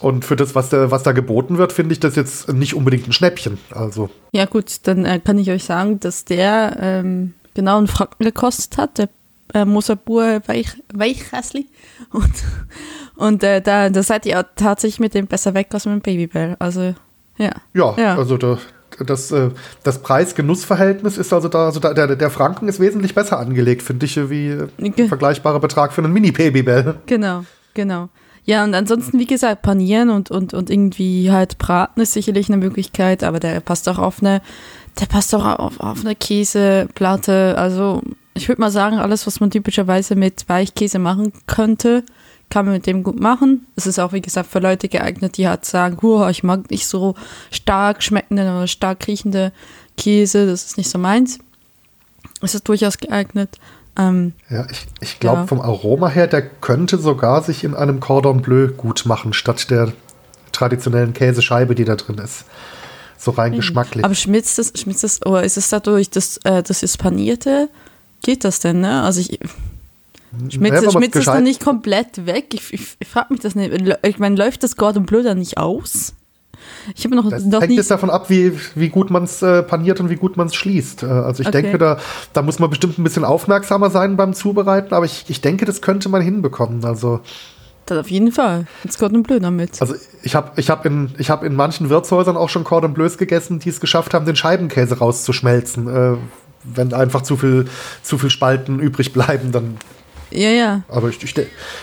Und 0.00 0.24
für 0.24 0.36
das, 0.36 0.54
was 0.54 0.68
da, 0.68 0.90
was 0.90 1.02
da 1.02 1.12
geboten 1.12 1.58
wird, 1.58 1.72
finde 1.72 1.92
ich 1.92 2.00
das 2.00 2.16
jetzt 2.16 2.52
nicht 2.52 2.74
unbedingt 2.74 3.08
ein 3.08 3.12
Schnäppchen. 3.12 3.58
Also. 3.70 4.10
Ja, 4.32 4.44
gut, 4.44 4.66
dann 4.82 5.04
äh, 5.04 5.20
kann 5.20 5.38
ich 5.38 5.50
euch 5.50 5.64
sagen, 5.64 6.00
dass 6.00 6.24
der 6.24 6.76
ähm, 6.80 7.34
genau 7.54 7.78
einen 7.78 7.86
Franken 7.86 8.24
gekostet 8.24 8.76
hat, 8.76 8.98
der 8.98 9.08
äh, 9.54 9.64
Mosabur 9.64 10.42
Weich, 10.46 10.76
Weichhäsli. 10.92 11.66
Und, 12.12 12.32
und 13.16 13.42
äh, 13.42 13.62
da, 13.62 13.88
da 13.88 14.02
seid 14.02 14.26
ihr 14.26 14.44
tatsächlich 14.54 15.00
mit 15.00 15.14
dem 15.14 15.26
besser 15.26 15.54
weg 15.54 15.68
als 15.72 15.86
mit 15.86 15.94
dem 15.94 16.00
Babybell. 16.02 16.56
Also, 16.58 16.94
ja. 17.38 17.50
Ja, 17.72 17.94
ja. 17.96 18.16
also 18.16 18.36
da, 18.36 18.58
das, 19.04 19.32
äh, 19.32 19.50
das 19.82 20.02
Preis-Genuss-Verhältnis 20.02 21.16
ist 21.16 21.32
also 21.32 21.48
da, 21.48 21.66
also 21.66 21.80
da, 21.80 21.94
der, 21.94 22.16
der 22.16 22.30
Franken 22.30 22.68
ist 22.68 22.80
wesentlich 22.80 23.14
besser 23.14 23.38
angelegt, 23.38 23.82
finde 23.82 24.06
ich, 24.06 24.16
wie 24.30 24.58
ein 24.78 25.08
vergleichbarer 25.08 25.60
Betrag 25.60 25.92
für 25.92 26.02
einen 26.02 26.12
Mini-Babybell. 26.12 26.96
Genau, 27.06 27.44
genau. 27.72 28.10
Ja, 28.46 28.62
und 28.62 28.74
ansonsten, 28.74 29.18
wie 29.18 29.26
gesagt, 29.26 29.62
panieren 29.62 30.08
und, 30.08 30.30
und, 30.30 30.54
und 30.54 30.70
irgendwie 30.70 31.32
halt 31.32 31.58
braten 31.58 32.00
ist 32.00 32.12
sicherlich 32.12 32.48
eine 32.48 32.58
Möglichkeit, 32.58 33.24
aber 33.24 33.40
der 33.40 33.58
passt 33.58 33.88
auch 33.88 33.98
auf 33.98 34.22
eine, 34.22 34.40
der 35.00 35.06
passt 35.06 35.34
auch 35.34 35.44
auf, 35.44 35.80
auf 35.80 36.00
eine 36.00 36.14
Käseplatte. 36.14 37.58
Also, 37.58 38.02
ich 38.34 38.48
würde 38.48 38.60
mal 38.60 38.70
sagen, 38.70 38.98
alles, 38.98 39.26
was 39.26 39.40
man 39.40 39.50
typischerweise 39.50 40.14
mit 40.14 40.48
Weichkäse 40.48 41.00
machen 41.00 41.32
könnte, 41.48 42.04
kann 42.48 42.66
man 42.66 42.74
mit 42.74 42.86
dem 42.86 43.02
gut 43.02 43.18
machen. 43.18 43.66
Es 43.74 43.88
ist 43.88 43.98
auch, 43.98 44.12
wie 44.12 44.20
gesagt, 44.20 44.48
für 44.48 44.60
Leute 44.60 44.88
geeignet, 44.88 45.36
die 45.36 45.48
halt 45.48 45.64
sagen, 45.64 45.98
ich 46.30 46.44
mag 46.44 46.70
nicht 46.70 46.86
so 46.86 47.16
stark 47.50 48.00
schmeckende 48.00 48.42
oder 48.44 48.68
stark 48.68 49.08
riechende 49.08 49.52
Käse, 49.96 50.46
das 50.46 50.66
ist 50.66 50.76
nicht 50.76 50.88
so 50.88 50.98
meins. 50.98 51.40
Es 52.42 52.54
ist 52.54 52.68
durchaus 52.68 52.98
geeignet. 52.98 53.58
Ähm, 53.98 54.32
ja, 54.50 54.66
ich, 54.70 54.86
ich 55.00 55.20
glaube 55.20 55.40
ja. 55.40 55.46
vom 55.46 55.60
Aroma 55.60 56.08
her, 56.08 56.26
der 56.26 56.42
könnte 56.42 56.98
sogar 56.98 57.42
sich 57.42 57.64
in 57.64 57.74
einem 57.74 58.00
Cordon 58.00 58.42
Bleu 58.42 58.68
gut 58.68 59.04
machen, 59.06 59.32
statt 59.32 59.70
der 59.70 59.92
traditionellen 60.52 61.12
Käsescheibe, 61.12 61.74
die 61.74 61.84
da 61.84 61.96
drin 61.96 62.18
ist. 62.18 62.44
So 63.18 63.30
rein 63.30 63.52
mhm. 63.52 63.56
geschmacklich. 63.56 64.04
Aber 64.04 64.14
schmilzt 64.14 64.58
das, 64.58 64.72
schmilzt 64.76 65.04
das, 65.04 65.24
oder 65.24 65.42
ist 65.42 65.56
es 65.56 65.68
dadurch, 65.68 66.10
dass 66.10 66.38
äh, 66.44 66.62
das 66.62 66.82
ist 66.82 66.98
panierte? 66.98 67.68
Geht 68.22 68.44
das 68.44 68.60
denn, 68.60 68.80
ne? 68.80 69.02
Also 69.02 69.20
ich. 69.20 69.38
Schmilzt, 70.50 70.84
ja, 70.84 70.90
schmilzt 70.90 71.16
es 71.16 71.24
dann 71.24 71.44
nicht 71.44 71.64
komplett 71.64 72.26
weg? 72.26 72.52
Ich, 72.52 72.72
ich, 72.72 72.96
ich 72.98 73.08
frage 73.08 73.32
mich 73.32 73.40
das 73.40 73.54
nicht. 73.54 73.72
Ich 74.02 74.18
meine, 74.18 74.36
läuft 74.36 74.62
das 74.62 74.76
Cordon 74.76 75.06
Bleu 75.06 75.22
dann 75.22 75.38
nicht 75.38 75.56
aus? 75.56 76.12
Ich 76.94 77.04
habe 77.04 77.16
noch, 77.16 77.28
das 77.28 77.44
noch 77.44 77.60
hängt 77.60 77.72
jetzt 77.72 77.90
davon 77.90 78.10
ab, 78.10 78.30
wie, 78.30 78.52
wie 78.74 78.88
gut 78.88 79.10
man 79.10 79.24
es 79.24 79.42
äh, 79.42 79.62
paniert 79.62 80.00
und 80.00 80.10
wie 80.10 80.16
gut 80.16 80.36
man 80.36 80.46
es 80.46 80.54
schließt. 80.54 81.02
Äh, 81.02 81.06
also 81.06 81.42
ich 81.42 81.48
okay. 81.48 81.62
denke, 81.62 81.78
da, 81.78 81.98
da 82.32 82.42
muss 82.42 82.58
man 82.58 82.70
bestimmt 82.70 82.98
ein 82.98 83.04
bisschen 83.04 83.24
aufmerksamer 83.24 83.90
sein 83.90 84.16
beim 84.16 84.34
Zubereiten, 84.34 84.94
aber 84.94 85.06
ich, 85.06 85.24
ich 85.28 85.40
denke, 85.40 85.64
das 85.64 85.82
könnte 85.82 86.08
man 86.08 86.22
hinbekommen. 86.22 86.84
Also 86.84 87.20
das 87.86 87.98
auf 87.98 88.10
jeden 88.10 88.32
Fall. 88.32 88.66
Jetzt 88.82 88.98
Cordon 88.98 89.22
Bleu 89.22 89.38
damit. 89.38 89.80
Also 89.80 89.94
ich 90.22 90.34
habe 90.34 90.50
ich 90.56 90.70
hab 90.70 90.84
in, 90.84 91.10
hab 91.20 91.44
in 91.44 91.54
manchen 91.54 91.88
Wirtshäusern 91.88 92.36
auch 92.36 92.48
schon 92.48 92.64
Cordon 92.64 92.94
Bleus 92.94 93.16
gegessen, 93.16 93.60
die 93.60 93.68
es 93.68 93.78
geschafft 93.78 94.12
haben, 94.12 94.26
den 94.26 94.34
Scheibenkäse 94.34 94.98
rauszuschmelzen. 94.98 95.88
Äh, 95.88 96.16
wenn 96.64 96.92
einfach 96.92 97.22
zu 97.22 97.36
viel, 97.36 97.66
zu 98.02 98.18
viel 98.18 98.30
Spalten 98.30 98.80
übrig 98.80 99.12
bleiben, 99.12 99.52
dann 99.52 99.76
ja, 100.30 100.50
ja. 100.50 100.82
Aber 100.88 101.08
ich, 101.08 101.22
ich, 101.22 101.34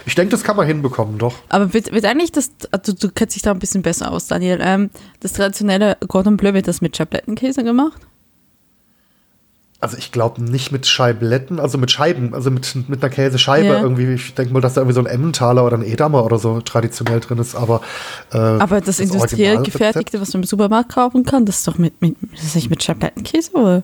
ich 0.06 0.16
denke, 0.16 0.32
das 0.32 0.44
kann 0.44 0.56
man 0.58 0.68
hinbekommen, 0.68 1.18
doch. 1.18 1.36
Aber 1.50 1.74
wird, 1.74 1.92
wird 1.92 2.06
eigentlich 2.06 2.32
das, 2.32 2.52
also 2.72 2.94
du 2.94 3.10
kennst 3.10 3.36
dich 3.36 3.42
da 3.44 3.52
ein 3.52 3.60
bisschen 3.60 3.82
besser 3.82 4.12
aus, 4.12 4.28
Daniel, 4.28 4.60
ähm, 4.62 4.90
das 5.20 5.34
traditionelle 5.34 5.98
Cordon 6.08 6.38
Bleu, 6.38 6.54
wird 6.54 6.68
das 6.68 6.82
mit 6.82 6.96
Schablettenkäse 6.98 7.64
gemacht? 7.64 8.02
Also 9.80 9.98
ich 9.98 10.14
glaube 10.14 10.42
nicht 10.42 10.72
mit 10.72 10.88
Scheibletten, 10.88 11.60
also 11.60 11.78
mit 11.78 11.92
Scheiben, 11.92 12.34
also 12.34 12.50
mit, 12.50 12.74
mit 12.88 13.04
einer 13.04 13.10
Käsescheibe 13.14 13.68
Ja. 13.68 13.82
irgendwie. 13.82 14.14
Ich 14.14 14.34
denke 14.34 14.54
mal, 14.54 14.62
dass 14.62 14.76
da 14.76 14.82
irgendwie 14.82 14.96
so 14.96 15.02
ein 15.02 15.08
Emmentaler 15.08 15.66
oder 15.66 15.76
ein 15.78 15.84
Edamer 15.84 16.24
oder 16.24 16.40
so 16.40 16.62
traditionell 16.62 17.20
drin 17.20 17.38
ist, 17.38 17.54
aber 17.54 17.82
äh, 18.32 18.38
Aber 18.38 18.80
das, 18.80 19.02
industriell 19.02 19.58
Originalrezept- 19.58 19.64
gefertigte, 19.66 20.22
was 20.22 20.32
man 20.34 20.44
im 20.44 20.48
Supermarkt 20.48 20.94
kaufen 20.94 21.26
kann, 21.26 21.46
das 21.46 21.58
ist 21.58 21.68
doch 21.68 21.78
mit, 21.78 22.02
mit 22.02 22.16
das 22.34 22.44
ist 22.46 22.56
nicht 22.56 22.70
mit 22.70 22.82
Schablettenkäse 22.82 23.52
oder? 23.56 23.84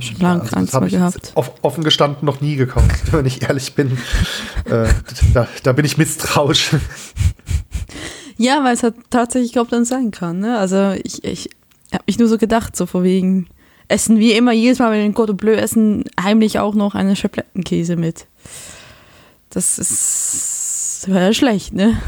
Schon 0.00 0.18
lange 0.20 0.42
Also 0.42 0.54
keins 0.54 0.70
gehabt. 0.90 1.32
offen 1.62 1.84
gestanden 1.84 2.24
noch 2.26 2.40
nie 2.40 2.56
gekauft, 2.56 2.86
wenn 3.12 3.26
ich 3.26 3.42
ehrlich 3.42 3.74
bin. 3.74 3.98
äh, 4.66 4.88
da, 5.34 5.48
da 5.62 5.72
bin 5.72 5.84
ich 5.84 5.98
misstrauisch. 5.98 6.70
Ja, 8.36 8.62
weil 8.62 8.74
es 8.74 8.82
halt 8.82 8.94
tatsächlich 9.10 9.52
dann 9.68 9.84
sein 9.84 10.10
kann. 10.10 10.38
Ne? 10.38 10.58
Also 10.58 10.92
ich, 11.02 11.24
ich 11.24 11.50
habe 11.92 12.04
mich 12.06 12.18
nur 12.18 12.28
so 12.28 12.38
gedacht, 12.38 12.76
so 12.76 12.86
vor 12.86 13.02
wegen 13.02 13.48
Essen 13.88 14.18
wie 14.18 14.32
immer, 14.32 14.52
jedes 14.52 14.78
Mal, 14.78 14.90
wenn 14.92 14.98
wir 14.98 15.08
den 15.08 15.14
Cordon 15.14 15.36
Bleu 15.36 15.54
essen, 15.54 16.04
heimlich 16.22 16.58
auch 16.58 16.74
noch 16.74 16.94
eine 16.94 17.16
Schablettenkäse 17.16 17.96
mit. 17.96 18.26
Das 19.50 19.78
ist 19.78 21.06
wäre 21.08 21.32
schlecht, 21.34 21.72
ne? 21.74 22.00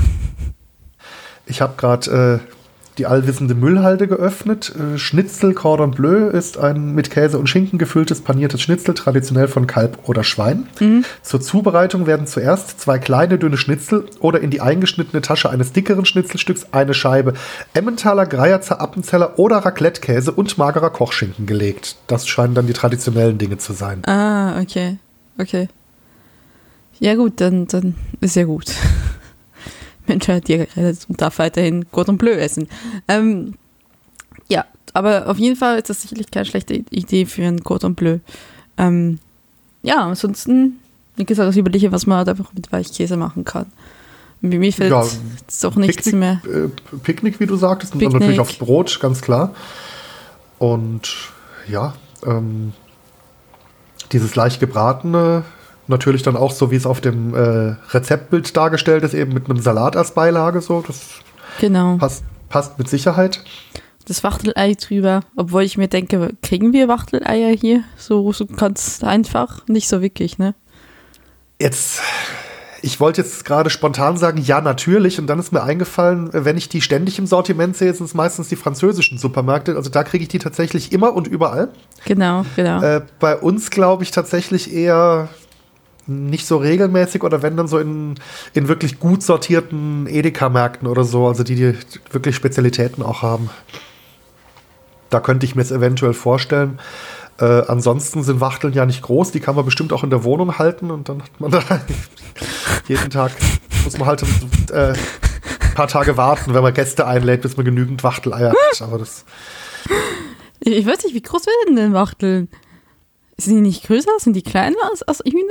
Ich 1.47 1.61
habe 1.61 1.75
gerade 1.77 2.41
äh, 2.45 2.60
die 2.99 3.07
allwissende 3.07 3.55
Müllhalde 3.55 4.09
geöffnet. 4.09 4.73
Äh, 4.75 4.99
Schnitzel 4.99 5.55
Cordon 5.55 5.93
Bleu 5.93 6.29
ist 6.29 6.59
ein 6.59 6.95
mit 6.95 7.11
Käse 7.11 7.39
und 7.39 7.49
Schinken 7.49 7.79
gefülltes 7.79 8.21
paniertes 8.21 8.61
Schnitzel, 8.63 8.95
traditionell 8.95 9.49
von 9.49 9.67
Kalb 9.67 9.99
oder 10.09 10.25
Schwein. 10.25 10.67
Zur 11.23 11.41
Zubereitung 11.41 12.07
werden 12.07 12.27
zuerst 12.27 12.81
zwei 12.81 12.99
kleine 12.99 13.39
dünne 13.39 13.57
Schnitzel 13.57 14.07
oder 14.21 14.41
in 14.41 14.51
die 14.51 14.61
eingeschnittene 14.61 15.23
Tasche 15.23 15.51
eines 15.51 15.73
dickeren 15.73 16.05
Schnitzelstücks 16.05 16.69
eine 16.73 16.95
Scheibe 16.95 17.35
Emmentaler, 17.75 18.27
Greierzer, 18.27 18.81
Appenzeller 18.81 19.39
oder 19.39 19.59
Raclette-Käse 19.59 20.33
und 20.33 20.59
magerer 20.59 20.91
Kochschinken 20.91 21.47
gelegt. 21.47 21.97
Das 22.07 22.27
scheinen 22.27 22.55
dann 22.55 22.67
die 22.67 22.73
traditionellen 22.73 23.39
Dinge 23.39 23.59
zu 23.59 23.73
sein. 23.73 24.05
Ah, 24.07 24.61
okay. 24.61 24.99
Okay. 25.39 25.69
Ja 26.99 27.15
gut, 27.15 27.41
dann, 27.41 27.67
dann 27.67 27.95
ist 28.21 28.37
ja 28.37 28.45
gut. 28.45 28.67
Mensch 30.11 30.29
hat 30.29 30.49
dir 30.49 30.67
gerettet 30.67 31.07
und 31.09 31.21
darf 31.21 31.39
weiterhin 31.39 31.91
Cordon 31.91 32.19
Bleu 32.19 32.33
essen. 32.33 32.69
Ähm, 33.09 33.55
ja, 34.49 34.65
aber 34.93 35.29
auf 35.29 35.39
jeden 35.39 35.57
Fall 35.57 35.79
ist 35.79 35.89
das 35.89 36.03
sicherlich 36.03 36.31
keine 36.31 36.47
schlechte 36.47 36.75
Idee 36.91 37.27
für 37.27 37.45
ein 37.45 37.63
Cordon 37.63 37.95
Bleu. 37.95 38.19
Ähm, 38.77 39.19
ja, 39.83 39.99
ansonsten, 40.01 40.79
wie 41.17 41.25
gesagt, 41.25 41.49
das 41.49 41.57
Überlege, 41.57 41.93
was 41.93 42.07
man 42.07 42.19
halt 42.19 42.29
einfach 42.29 42.53
mit 42.55 42.71
Weichkäse 42.73 43.17
machen 43.17 43.45
kann. 43.45 43.67
Mir 44.41 44.59
mir 44.59 44.73
fällt 44.73 44.91
Ja, 44.91 45.05
jetzt 45.39 45.65
auch 45.67 45.77
nichts 45.77 45.97
Picknick, 46.05 46.15
mehr. 46.15 46.41
Äh, 46.45 46.69
Picknick, 47.03 47.41
wie 47.41 47.47
du 47.47 47.57
sagtest, 47.57 47.93
und 47.95 48.01
dann 48.01 48.09
Picknick. 48.13 48.21
natürlich 48.29 48.41
aufs 48.41 48.59
Brot, 48.59 48.99
ganz 49.01 49.21
klar. 49.21 49.55
Und 50.59 51.09
ja, 51.69 51.95
ähm, 52.27 52.73
dieses 54.13 54.35
leicht 54.35 54.61
gebratene, 54.61 55.45
natürlich 55.91 56.23
dann 56.23 56.37
auch 56.37 56.53
so, 56.53 56.71
wie 56.71 56.77
es 56.77 56.87
auf 56.87 57.01
dem 57.01 57.35
äh, 57.35 57.75
Rezeptbild 57.91 58.57
dargestellt 58.57 59.05
ist, 59.05 59.15
eben 59.15 59.35
mit 59.35 59.51
einem 59.51 59.61
Salat 59.61 59.97
als 59.97 60.13
Beilage, 60.15 60.61
so, 60.61 60.83
das 60.87 61.01
Genau. 61.61 61.97
passt, 61.99 62.25
passt 62.49 62.79
mit 62.79 62.89
Sicherheit. 62.89 63.43
Das 64.07 64.25
Wachtelei 64.25 64.75
drüber. 64.75 65.21
Obwohl 65.37 65.63
ich 65.63 65.77
mir 65.77 65.89
denke, 65.89 66.31
kriegen 66.43 66.73
wir 66.73 66.89
Wachteleier 66.89 67.55
hier? 67.55 67.85
So, 67.97 68.33
so 68.33 68.47
ganz 68.47 69.05
einfach? 69.05 69.67
Nicht 69.69 69.89
so 69.89 70.01
wirklich, 70.01 70.39
ne? 70.39 70.55
Jetzt, 71.61 72.01
ich 72.83 72.99
wollte 72.99 73.21
jetzt 73.21 73.45
gerade 73.45 73.69
spontan 73.71 74.17
sagen, 74.17 74.39
ja, 74.39 74.61
natürlich. 74.63 75.19
Und 75.19 75.27
dann 75.27 75.39
ist 75.39 75.53
mir 75.53 75.63
eingefallen, 75.63 76.31
wenn 76.33 76.57
ich 76.57 76.69
die 76.71 76.81
ständig 76.81 77.19
im 77.19 77.27
Sortiment 77.27 77.77
sehe, 77.77 77.93
sind 77.93 78.07
es 78.07 78.15
meistens 78.15 78.49
die 78.49 78.57
französischen 78.57 79.19
Supermärkte. 79.19 79.77
Also 79.77 79.91
da 79.91 80.03
kriege 80.03 80.23
ich 80.23 80.29
die 80.29 80.39
tatsächlich 80.39 80.93
immer 80.93 81.13
und 81.15 81.29
überall. 81.29 81.69
Genau, 82.07 82.45
genau. 82.57 82.83
Äh, 82.83 83.03
bei 83.21 83.37
uns 83.37 83.71
glaube 83.71 84.03
ich 84.03 84.11
tatsächlich 84.11 84.73
eher 84.73 85.29
nicht 86.11 86.47
so 86.47 86.57
regelmäßig 86.57 87.23
oder 87.23 87.43
wenn 87.43 87.57
dann 87.57 87.69
so 87.69 87.79
in, 87.79 88.17
in 88.53 88.69
wirklich 88.69 88.99
gut 88.99 89.23
sortierten 89.23 90.07
Edeka-Märkten 90.07 90.89
oder 90.89 91.05
so, 91.05 91.27
also 91.27 91.43
die, 91.43 91.55
die 91.55 91.75
wirklich 92.11 92.37
Spezialitäten 92.37 93.03
auch 93.03 93.23
haben. 93.23 93.51
Da 95.09 95.21
könnte 95.21 95.47
ich 95.47 95.55
mir 95.55 95.63
es 95.63 95.73
eventuell 95.73 96.15
vorstellen. 96.15 96.79
Äh, 97.39 97.63
ansonsten 97.69 98.23
sind 98.23 98.41
Wachteln 98.41 98.75
ja 98.75 98.85
nicht 98.85 99.03
groß, 99.03 99.31
die 99.31 99.41
kann 99.41 99.55
man 99.55 99.65
bestimmt 99.65 99.93
auch 99.93 100.05
in 100.05 100.11
der 100.11 100.25
Wohnung 100.25 100.59
halten 100.59 100.91
und 100.91 101.09
dann 101.09 101.23
hat 101.23 101.41
man 101.41 101.51
da 101.51 101.63
jeden 102.87 103.11
Tag 103.11 103.33
muss 103.85 103.97
man 103.99 104.09
halt 104.09 104.23
äh, 104.73 104.93
ein 104.93 105.75
paar 105.75 105.89
Tage 105.89 106.17
warten, 106.17 106.55
wenn 106.55 106.63
man 106.63 106.75
Gäste 106.75 107.07
einlädt, 107.07 107.43
bis 107.43 107.57
man 107.57 107.65
genügend 107.65 108.05
Wachteleier 108.05 108.51
hat. 108.51 108.83
Aber 108.83 108.99
das 108.99 109.25
Ich, 110.61 110.73
ich 110.73 110.87
weiß 110.87 111.05
nicht, 111.05 111.15
wie 111.15 111.23
groß 111.23 111.47
werden 111.47 111.77
denn 111.77 111.95
Wachteln? 111.95 112.49
Sind 113.39 113.55
die 113.57 113.61
nicht 113.63 113.85
größer? 113.85 114.11
Sind 114.19 114.35
die 114.35 114.43
kleiner 114.43 114.77
als, 114.91 115.03
als 115.03 115.21
Hühner? 115.21 115.49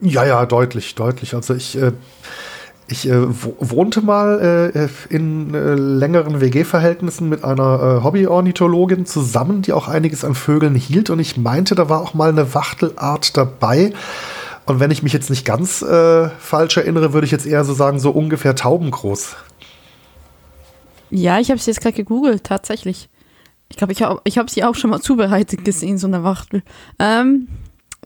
Ja, 0.00 0.24
ja, 0.24 0.46
deutlich, 0.46 0.94
deutlich. 0.94 1.34
Also 1.34 1.54
ich, 1.54 1.76
äh, 1.76 1.92
ich 2.88 3.08
äh, 3.08 3.22
wo- 3.42 3.56
wohnte 3.60 4.00
mal 4.00 4.72
äh, 4.74 5.14
in 5.14 5.54
äh, 5.54 5.74
längeren 5.74 6.40
WG-Verhältnissen 6.40 7.28
mit 7.28 7.44
einer 7.44 7.98
äh, 8.00 8.04
Hobby-Ornithologin 8.04 9.04
zusammen, 9.06 9.62
die 9.62 9.72
auch 9.72 9.88
einiges 9.88 10.24
an 10.24 10.34
Vögeln 10.34 10.74
hielt. 10.74 11.10
Und 11.10 11.18
ich 11.18 11.36
meinte, 11.36 11.74
da 11.74 11.88
war 11.88 12.00
auch 12.00 12.14
mal 12.14 12.30
eine 12.30 12.54
Wachtelart 12.54 13.36
dabei. 13.36 13.92
Und 14.66 14.80
wenn 14.80 14.90
ich 14.90 15.02
mich 15.02 15.12
jetzt 15.12 15.30
nicht 15.30 15.44
ganz 15.44 15.82
äh, 15.82 16.28
falsch 16.38 16.76
erinnere, 16.76 17.12
würde 17.12 17.24
ich 17.26 17.30
jetzt 17.32 17.46
eher 17.46 17.64
so 17.64 17.74
sagen, 17.74 17.98
so 17.98 18.10
ungefähr 18.10 18.54
taubengroß. 18.54 19.36
Ja, 21.10 21.40
ich 21.40 21.50
habe 21.50 21.58
es 21.58 21.66
jetzt 21.66 21.80
gerade 21.80 21.96
gegoogelt, 21.96 22.44
tatsächlich. 22.44 23.08
Ich 23.68 23.76
glaube, 23.76 23.92
ich 23.92 24.02
habe 24.02 24.20
ich 24.24 24.38
hab 24.38 24.48
sie 24.50 24.64
auch 24.64 24.74
schon 24.74 24.90
mal 24.90 25.00
zubereitet 25.00 25.64
gesehen, 25.64 25.98
so 25.98 26.06
eine 26.06 26.24
Wachtel. 26.24 26.62
Ähm, 26.98 27.48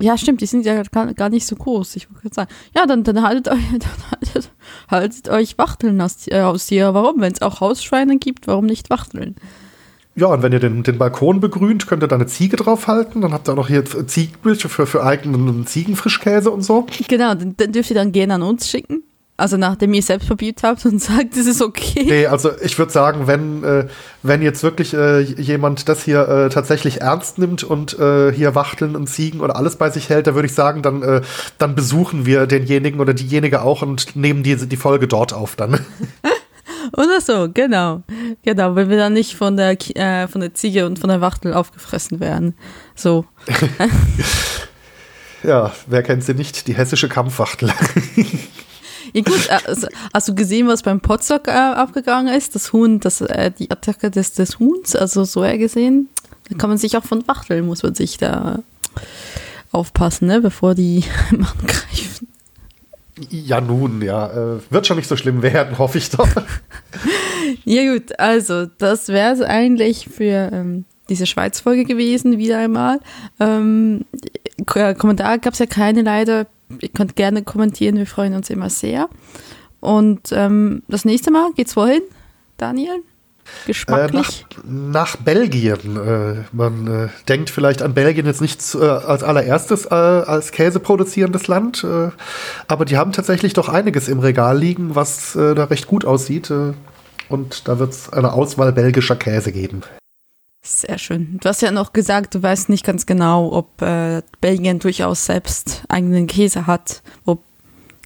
ja, 0.01 0.19
stimmt, 0.19 0.41
die 0.41 0.47
sind 0.47 0.67
ja 0.67 0.83
gar, 0.83 1.29
nicht 1.29 1.47
so 1.47 1.55
groß. 1.55 1.97
Ich 1.97 2.09
wollte 2.13 2.35
sagen. 2.35 2.51
Ja, 2.75 2.87
dann, 2.87 3.05
dann 3.05 3.23
haltet 3.23 3.49
euch, 3.49 3.63
dann 3.73 4.11
haltet, 4.11 4.51
haltet 4.91 5.29
euch 5.29 5.57
Wachteln 5.57 6.01
aus, 6.01 6.27
äh, 6.27 6.41
aus 6.41 6.67
dir. 6.67 6.95
Warum? 6.95 7.21
Wenn 7.21 7.33
es 7.33 7.43
auch 7.43 7.61
Hausschweine 7.61 8.19
gibt, 8.19 8.47
warum 8.47 8.67
nicht 8.67 8.91
Wachteln? 8.91 9.37
Ja, 10.17 10.29
und 10.29 10.43
wenn 10.43 10.53
ihr 10.53 10.61
den, 10.61 10.83
den 10.83 10.99
Balkon 10.99 11.41
begrünt, 11.41 11.87
könnt 11.87 12.03
ihr 12.03 12.09
da 12.09 12.17
eine 12.17 12.27
Ziege 12.27 12.57
draufhalten. 12.57 13.21
Dann 13.21 13.33
habt 13.33 13.49
ihr 13.49 13.53
auch 13.53 13.57
noch 13.57 13.69
hier 13.69 13.85
Ziegenmilch 13.85 14.63
für, 14.63 14.87
für 14.87 15.05
eigenen 15.05 15.67
Ziegenfrischkäse 15.67 16.51
und 16.51 16.63
so. 16.63 16.87
Genau, 17.09 17.35
den, 17.35 17.57
den 17.57 17.73
dürft 17.73 17.91
ihr 17.91 17.97
dann 17.97 18.13
gerne 18.13 18.35
an 18.35 18.43
uns 18.43 18.69
schicken. 18.69 19.04
Also 19.37 19.57
nachdem 19.57 19.93
ihr 19.95 19.99
es 19.99 20.07
selbst 20.07 20.29
probiert 20.29 20.63
habt 20.63 20.87
und 20.87 21.03
sagt, 21.03 21.37
es 21.37 21.47
ist 21.47 21.61
okay. 21.61 22.05
Nee, 22.07 22.27
also 22.27 22.51
ich 22.61 22.79
würde 22.79 22.93
sagen, 22.93 23.27
wenn, 23.27 23.65
äh, 23.65 23.87
wenn 24.23 24.43
jetzt 24.43 24.63
wirklich 24.63 24.95
äh, 24.95 25.21
jemand 25.21 25.89
das 25.89 26.05
hier 26.05 26.29
äh, 26.29 26.49
tatsächlich 26.51 27.01
ernst 27.01 27.39
nimmt 27.39 27.65
und 27.65 27.99
äh, 27.99 28.33
hier 28.33 28.55
Wachteln 28.55 28.95
und 28.95 29.09
Ziegen 29.09 29.41
oder 29.41 29.57
alles 29.57 29.77
bei 29.77 29.91
sich 29.91 30.09
hält, 30.09 30.29
da 30.29 30.35
würde 30.35 30.47
ich 30.47 30.55
sagen, 30.55 30.83
dann, 30.83 31.03
äh, 31.03 31.23
dann 31.59 31.75
besuchen 31.75 32.27
wir 32.27 32.47
denjenigen 32.47 33.01
oder 33.01 33.13
diejenige 33.13 33.63
auch 33.63 33.83
und 33.83 34.15
nehmen 34.15 34.45
die, 34.45 34.57
die 34.57 34.77
Folge 34.77 35.09
dort 35.09 35.33
auf 35.33 35.57
dann. 35.57 35.81
Oder 36.97 37.21
so, 37.21 37.49
genau. 37.53 38.03
Genau, 38.43 38.77
wenn 38.77 38.89
wir 38.89 38.97
dann 38.97 39.15
nicht 39.15 39.35
von 39.35 39.57
der, 39.57 39.77
äh, 39.97 40.29
von 40.29 40.41
der 40.41 40.55
Ziege 40.55 40.87
und 40.87 40.99
von 40.99 41.09
der 41.09 41.21
Wachtel 41.21 41.55
aufgefressen 41.55 42.21
werden. 42.21 42.55
So. 42.95 43.25
ja, 45.43 45.73
wer 45.87 46.03
kennt 46.03 46.23
sie 46.23 46.35
nicht? 46.35 46.69
Die 46.69 46.75
hessische 46.75 47.09
Kampfwachtel. 47.09 47.73
Ja 49.15 49.23
gut, 49.23 49.49
äh, 49.49 49.59
also, 49.67 49.87
hast 50.13 50.29
du 50.29 50.35
gesehen, 50.35 50.67
was 50.69 50.83
beim 50.83 51.01
Potsdok 51.01 51.49
äh, 51.49 51.53
abgegangen 51.53 52.35
ist? 52.35 52.55
Das 52.55 52.73
Huhn, 52.73 53.01
das, 53.01 53.21
äh, 53.23 53.51
die 53.59 53.71
Attacke 53.71 54.11
des, 54.11 54.33
des 54.33 54.59
Huhns, 54.59 54.95
also 54.97 55.25
so 55.25 55.43
eher 55.45 55.57
gesehen. 55.57 56.09
Da 56.51 56.59
kann 56.59 56.69
man 56.69 56.79
sich 56.79 56.97
auch 56.97 57.05
von 57.05 57.27
Wachteln, 57.27 57.65
muss 57.65 57.83
man 57.83 57.95
sich 57.95 58.19
da 58.19 58.59
aufpassen, 59.73 60.27
ne, 60.29 60.41
bevor 60.41 60.75
die 60.75 61.05
angreifen. 61.31 62.29
ja, 63.31 63.61
nun, 63.61 64.03
ja. 64.03 64.27
Äh, 64.57 64.59
wird 64.71 64.87
schon 64.87 64.97
nicht 64.97 65.09
so 65.09 65.17
schlimm 65.17 65.43
werden, 65.43 65.79
hoffe 65.79 65.99
ich 65.99 66.11
doch. 66.11 66.29
Ja 67.65 67.93
gut, 67.93 68.19
also 68.19 68.67
das 68.79 69.09
wäre 69.09 69.33
es 69.33 69.41
eigentlich 69.41 70.09
für 70.09 70.51
ähm, 70.53 70.85
diese 71.09 71.27
Schweiz-Folge 71.27 71.85
gewesen, 71.85 72.39
wieder 72.39 72.59
einmal. 72.59 73.01
Ähm, 73.39 74.05
K- 74.67 74.95
Kommentar 74.95 75.39
gab 75.39 75.53
es 75.53 75.59
ja 75.59 75.67
keine 75.67 76.03
leider. 76.03 76.47
Ihr 76.81 76.89
könnt 76.89 77.17
gerne 77.17 77.43
kommentieren, 77.43 77.97
wir 77.97 78.07
freuen 78.07 78.35
uns 78.35 78.51
immer 78.51 78.71
sehr. 78.71 79.09
Und 79.81 80.33
ähm, 80.33 80.83
das 80.89 81.05
nächste 81.05 81.31
Mal 81.31 81.53
geht's 81.55 81.77
wohin, 81.77 82.03
Daniel? 82.57 82.95
Äh, 82.95 83.01
nach, 83.45 83.67
Geschmacklich? 83.67 84.47
nach 84.65 85.17
Belgien. 85.17 85.97
Äh, 85.97 86.45
man 86.53 86.87
äh, 86.87 87.09
denkt 87.29 87.51
vielleicht 87.51 87.83
an 87.83 87.95
Belgien 87.95 88.27
jetzt 88.27 88.41
nicht 88.41 88.63
zu, 88.63 88.81
äh, 88.81 88.87
als 88.87 89.23
allererstes 89.23 89.87
äh, 89.87 89.95
als 89.95 90.53
Käse 90.53 90.81
produzierendes 90.81 91.47
Land, 91.47 91.85
äh, 91.85 92.11
aber 92.69 92.85
die 92.85 92.97
haben 92.97 93.13
tatsächlich 93.13 93.53
doch 93.53 93.69
einiges 93.69 94.09
im 94.09 94.21
Regal 94.21 94.59
liegen, 94.59 94.95
was 94.95 95.33
da 95.35 95.65
recht 95.65 95.87
gut 95.87 96.05
aussieht. 96.05 96.53
Und 97.29 97.69
da 97.69 97.79
wird 97.79 97.93
es 97.93 98.13
eine 98.13 98.33
Auswahl 98.33 98.73
belgischer 98.73 99.17
Käse 99.17 99.53
geben. 99.53 99.83
Sehr 100.67 100.97
schön. 100.97 101.39
Du 101.43 101.49
hast 101.51 101.61
ja 101.61 101.71
noch 101.71 101.93
gesagt, 101.93 102.35
du 102.35 102.43
weißt 102.43 102.71
nicht 102.71 102.87
ganz 102.87 103.05
genau, 103.05 103.53
ob 103.53 103.83
äh, 103.83 104.23
Belgien 104.41 104.79
durchaus 104.79 105.27
selbst 105.27 105.85
eigenen 105.89 106.27
Käse 106.27 106.67
hat. 106.67 107.03
Ob, 107.27 107.43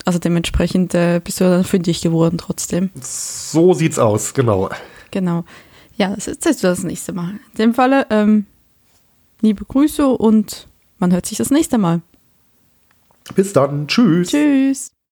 also 0.05 0.19
dementsprechend 0.19 0.93
äh, 0.93 1.21
bist 1.23 1.41
du 1.41 1.45
dann 1.45 1.63
fündig 1.63 2.01
geworden 2.01 2.37
trotzdem. 2.37 2.91
So 3.01 3.75
sieht's 3.75 4.01
aus, 4.01 4.35
genau. 4.35 4.71
Genau. 5.13 5.45
Ja, 5.95 6.13
das 6.13 6.27
erzählst 6.27 6.65
du 6.65 6.67
das 6.67 6.83
nächste 6.83 7.13
Mal. 7.13 7.31
In 7.53 7.59
dem 7.59 7.75
Falle, 7.75 8.07
ähm, 8.11 8.47
liebe 9.41 9.65
Grüße 9.65 10.09
und 10.09 10.67
man 10.99 11.13
hört 11.13 11.27
sich 11.27 11.39
das 11.39 11.51
nächste 11.51 11.79
Mal. 11.79 12.03
Bis 13.37 13.53
dann. 13.53 13.87
Tschüss. 13.87 14.31
Tschüss. 14.31 14.91